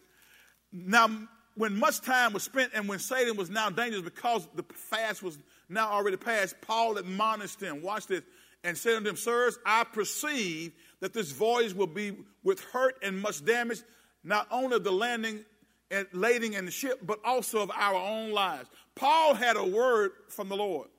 [0.71, 1.09] Now,
[1.55, 5.39] when much time was spent and when sailing was now dangerous because the fast was
[5.69, 7.81] now already past, Paul admonished them.
[7.81, 8.21] Watch this.
[8.63, 13.19] And said unto them, Sirs, I perceive that this voyage will be with hurt and
[13.19, 13.81] much damage,
[14.23, 15.45] not only of the landing
[15.89, 18.69] and lading in the ship, but also of our own lives.
[18.95, 20.89] Paul had a word from the Lord.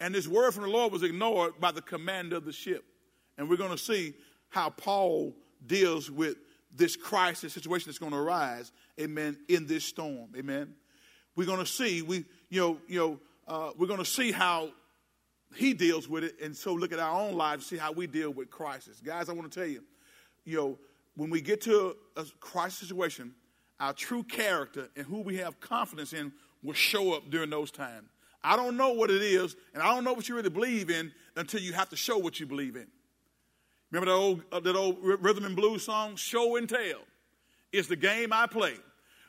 [0.00, 2.84] And this word from the Lord was ignored by the commander of the ship.
[3.38, 4.14] And we're going to see
[4.48, 5.34] how Paul
[5.66, 6.36] deals with
[6.74, 10.74] this crisis situation that's going to arise, amen, in this storm, amen.
[11.34, 14.70] We're going to see, we, you know, you know, uh, we're going to see how
[15.54, 18.30] he deals with it, and so look at our own lives, see how we deal
[18.30, 19.00] with crisis.
[19.00, 19.82] Guys, I want to tell you,
[20.44, 20.78] you know,
[21.16, 23.34] when we get to a, crisis situation,
[23.80, 28.08] our true character and who we have confidence in will show up during those times.
[28.44, 31.12] I don't know what it is, and I don't know what you really believe in
[31.34, 32.86] until you have to show what you believe in.
[33.90, 37.00] Remember that old, uh, that old rhythm and blues song, Show and Tell?
[37.72, 38.74] It's the game I play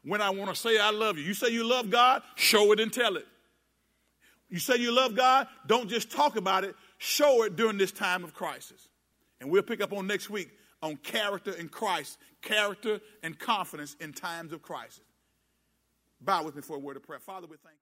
[0.04, 1.24] when I want to say I love you.
[1.24, 3.26] You say you love God, show it and tell it.
[4.50, 8.24] You say you love God, don't just talk about it, show it during this time
[8.24, 8.90] of crisis.
[9.42, 10.50] And we'll pick up on next week
[10.82, 15.02] on character in Christ, character and confidence in times of crisis.
[16.22, 17.20] Bow with me for a word of prayer.
[17.20, 17.82] Father, we thank you.